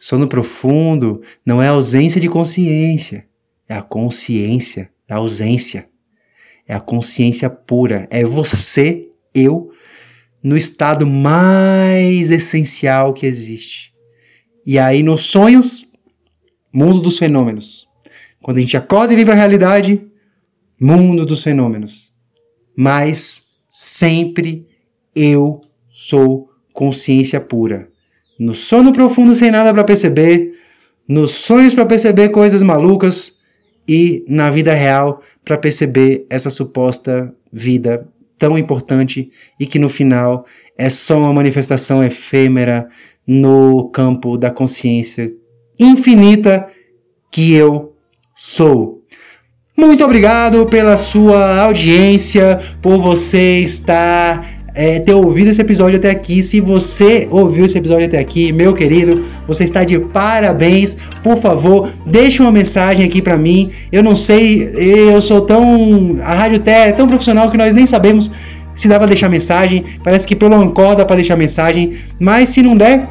Sono 0.00 0.26
profundo 0.26 1.22
não 1.46 1.62
é 1.62 1.68
ausência 1.68 2.20
de 2.20 2.28
consciência, 2.28 3.28
é 3.68 3.74
a 3.74 3.82
consciência 3.82 4.90
da 5.06 5.14
ausência. 5.14 5.88
É 6.66 6.74
a 6.74 6.80
consciência 6.80 7.48
pura. 7.48 8.08
É 8.10 8.24
você, 8.24 9.08
eu, 9.32 9.70
no 10.42 10.56
estado 10.56 11.06
mais 11.06 12.32
essencial 12.32 13.12
que 13.14 13.26
existe. 13.26 13.94
E 14.66 14.76
aí, 14.76 15.04
nos 15.04 15.26
sonhos, 15.26 15.86
mundo 16.72 17.00
dos 17.00 17.16
fenômenos. 17.16 17.88
Quando 18.42 18.58
a 18.58 18.60
gente 18.60 18.76
acorda 18.76 19.12
e 19.12 19.16
vem 19.16 19.24
para 19.24 19.34
a 19.34 19.38
realidade, 19.38 20.04
mundo 20.80 21.24
dos 21.24 21.44
fenômenos. 21.44 22.12
Mas 22.76 23.44
sempre 23.70 24.66
eu 25.14 25.60
sou 25.88 26.50
consciência 26.72 27.40
pura. 27.40 27.89
No 28.40 28.54
sono 28.54 28.90
profundo 28.90 29.34
sem 29.34 29.50
nada 29.50 29.70
para 29.70 29.84
perceber, 29.84 30.52
nos 31.06 31.32
sonhos 31.32 31.74
para 31.74 31.84
perceber 31.84 32.30
coisas 32.30 32.62
malucas 32.62 33.34
e 33.86 34.24
na 34.26 34.50
vida 34.50 34.72
real 34.72 35.20
para 35.44 35.58
perceber 35.58 36.24
essa 36.30 36.48
suposta 36.48 37.34
vida 37.52 38.08
tão 38.38 38.56
importante 38.56 39.30
e 39.58 39.66
que 39.66 39.78
no 39.78 39.90
final 39.90 40.46
é 40.78 40.88
só 40.88 41.18
uma 41.18 41.34
manifestação 41.34 42.02
efêmera 42.02 42.88
no 43.26 43.90
campo 43.90 44.38
da 44.38 44.50
consciência 44.50 45.30
infinita 45.78 46.66
que 47.30 47.52
eu 47.52 47.94
sou. 48.34 49.04
Muito 49.76 50.02
obrigado 50.02 50.64
pela 50.66 50.96
sua 50.96 51.60
audiência, 51.60 52.58
por 52.80 53.02
você 53.02 53.60
estar 53.60 54.59
é, 54.80 54.98
ter 54.98 55.12
ouvido 55.12 55.50
esse 55.50 55.60
episódio 55.60 55.98
até 55.98 56.08
aqui. 56.08 56.42
Se 56.42 56.58
você 56.58 57.28
ouviu 57.30 57.66
esse 57.66 57.76
episódio 57.76 58.06
até 58.06 58.18
aqui, 58.18 58.50
meu 58.50 58.72
querido, 58.72 59.26
você 59.46 59.62
está 59.62 59.84
de 59.84 59.98
parabéns. 59.98 60.96
Por 61.22 61.36
favor, 61.36 61.90
deixe 62.06 62.40
uma 62.40 62.50
mensagem 62.50 63.04
aqui 63.04 63.20
para 63.20 63.36
mim. 63.36 63.70
Eu 63.92 64.02
não 64.02 64.16
sei, 64.16 64.70
eu 64.74 65.20
sou 65.20 65.42
tão. 65.42 66.16
A 66.24 66.32
Rádio 66.32 66.60
Té 66.60 66.88
é 66.88 66.92
tão 66.92 67.06
profissional 67.06 67.50
que 67.50 67.58
nós 67.58 67.74
nem 67.74 67.86
sabemos 67.86 68.30
se 68.74 68.88
dá 68.88 68.98
para 68.98 69.08
deixar 69.08 69.28
mensagem. 69.28 69.84
Parece 70.02 70.26
que 70.26 70.34
pelo 70.34 70.54
Ancor 70.54 70.96
dá 70.96 71.04
para 71.04 71.16
deixar 71.16 71.36
mensagem. 71.36 71.98
Mas 72.18 72.48
se 72.48 72.62
não 72.62 72.74
der, 72.74 73.06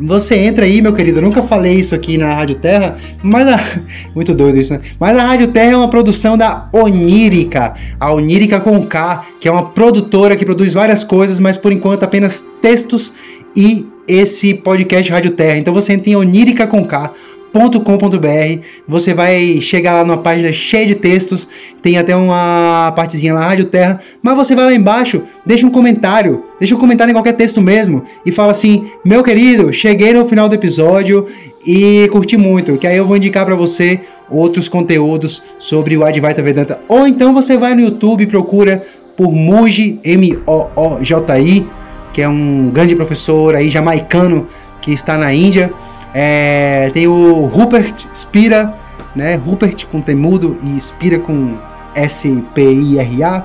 você 0.00 0.36
entra 0.36 0.64
aí, 0.64 0.80
meu 0.80 0.92
querido. 0.92 1.18
Eu 1.18 1.22
nunca 1.22 1.42
falei 1.42 1.74
isso 1.74 1.94
aqui 1.94 2.16
na 2.16 2.34
Rádio 2.34 2.56
Terra, 2.56 2.96
mas 3.22 3.46
a... 3.46 3.60
muito 4.14 4.34
doido 4.34 4.58
isso, 4.58 4.72
né? 4.72 4.80
Mas 4.98 5.16
a 5.16 5.26
Rádio 5.26 5.48
Terra 5.48 5.72
é 5.72 5.76
uma 5.76 5.90
produção 5.90 6.36
da 6.36 6.68
Onírica, 6.72 7.74
a 7.98 8.12
Onírica 8.12 8.60
com 8.60 8.86
K, 8.86 9.26
que 9.38 9.48
é 9.48 9.50
uma 9.52 9.66
produtora 9.70 10.36
que 10.36 10.44
produz 10.44 10.74
várias 10.74 11.04
coisas, 11.04 11.40
mas 11.40 11.56
por 11.56 11.72
enquanto 11.72 12.04
apenas 12.04 12.44
textos 12.60 13.12
e 13.56 13.86
esse 14.08 14.54
podcast 14.54 15.10
Rádio 15.10 15.30
Terra. 15.30 15.58
Então 15.58 15.72
você 15.72 15.92
entra 15.92 16.10
em 16.10 16.16
Onírica 16.16 16.66
com 16.66 16.84
K 16.84 17.12
com.br 17.52 18.62
Você 18.86 19.12
vai 19.14 19.60
chegar 19.60 19.94
lá 19.94 20.04
numa 20.04 20.18
página 20.18 20.52
cheia 20.52 20.86
de 20.86 20.94
textos, 20.94 21.48
tem 21.82 21.98
até 21.98 22.14
uma 22.14 22.92
partezinha 22.94 23.34
lá, 23.34 23.46
Rádio 23.46 23.66
Terra, 23.66 24.00
mas 24.22 24.36
você 24.36 24.54
vai 24.54 24.66
lá 24.66 24.74
embaixo, 24.74 25.22
deixa 25.44 25.66
um 25.66 25.70
comentário, 25.70 26.44
deixa 26.58 26.74
um 26.74 26.78
comentário 26.78 27.10
em 27.10 27.14
qualquer 27.14 27.32
texto 27.32 27.60
mesmo 27.60 28.04
e 28.24 28.32
fala 28.32 28.52
assim: 28.52 28.90
"Meu 29.04 29.22
querido, 29.22 29.72
cheguei 29.72 30.12
no 30.12 30.24
final 30.24 30.48
do 30.48 30.54
episódio 30.54 31.26
e 31.66 32.08
curti 32.12 32.36
muito", 32.36 32.76
que 32.76 32.86
aí 32.86 32.96
eu 32.96 33.06
vou 33.06 33.16
indicar 33.16 33.44
para 33.44 33.54
você 33.54 34.00
outros 34.30 34.68
conteúdos 34.68 35.42
sobre 35.58 35.96
o 35.96 36.04
Advaita 36.04 36.42
Vedanta. 36.42 36.78
Ou 36.88 37.06
então 37.06 37.34
você 37.34 37.56
vai 37.56 37.74
no 37.74 37.80
YouTube 37.80 38.22
e 38.22 38.26
procura 38.26 38.82
por 39.16 39.32
Muji 39.32 39.98
M 40.04 40.38
O 40.46 40.66
O 40.76 41.02
J 41.02 41.40
I, 41.40 41.66
que 42.12 42.22
é 42.22 42.28
um 42.28 42.70
grande 42.72 42.94
professor 42.94 43.54
aí 43.54 43.68
jamaicano 43.68 44.46
que 44.80 44.92
está 44.92 45.18
na 45.18 45.34
Índia 45.34 45.70
é, 46.14 46.90
tem 46.92 47.06
o 47.06 47.46
Rupert 47.46 48.08
Spira, 48.12 48.74
né? 49.14 49.36
Rupert 49.36 49.86
com 49.86 50.00
temudo 50.00 50.58
e 50.62 50.78
Spira 50.78 51.18
com 51.18 51.56
S-P-I-R-A. 51.94 53.44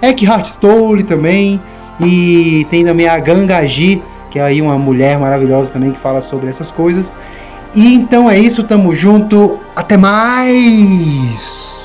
Eckhart 0.00 0.56
Tolle 0.56 1.02
também. 1.02 1.60
E 2.00 2.66
tem 2.70 2.84
também 2.84 3.06
a 3.06 3.18
Gangaji, 3.18 4.02
que 4.30 4.38
é 4.38 4.42
aí 4.42 4.60
uma 4.60 4.76
mulher 4.78 5.18
maravilhosa 5.18 5.72
também 5.72 5.92
que 5.92 5.98
fala 5.98 6.20
sobre 6.20 6.48
essas 6.48 6.70
coisas. 6.70 7.16
E 7.74 7.94
então 7.94 8.28
é 8.28 8.38
isso, 8.38 8.64
tamo 8.64 8.94
junto. 8.94 9.58
Até 9.74 9.96
mais! 9.96 11.81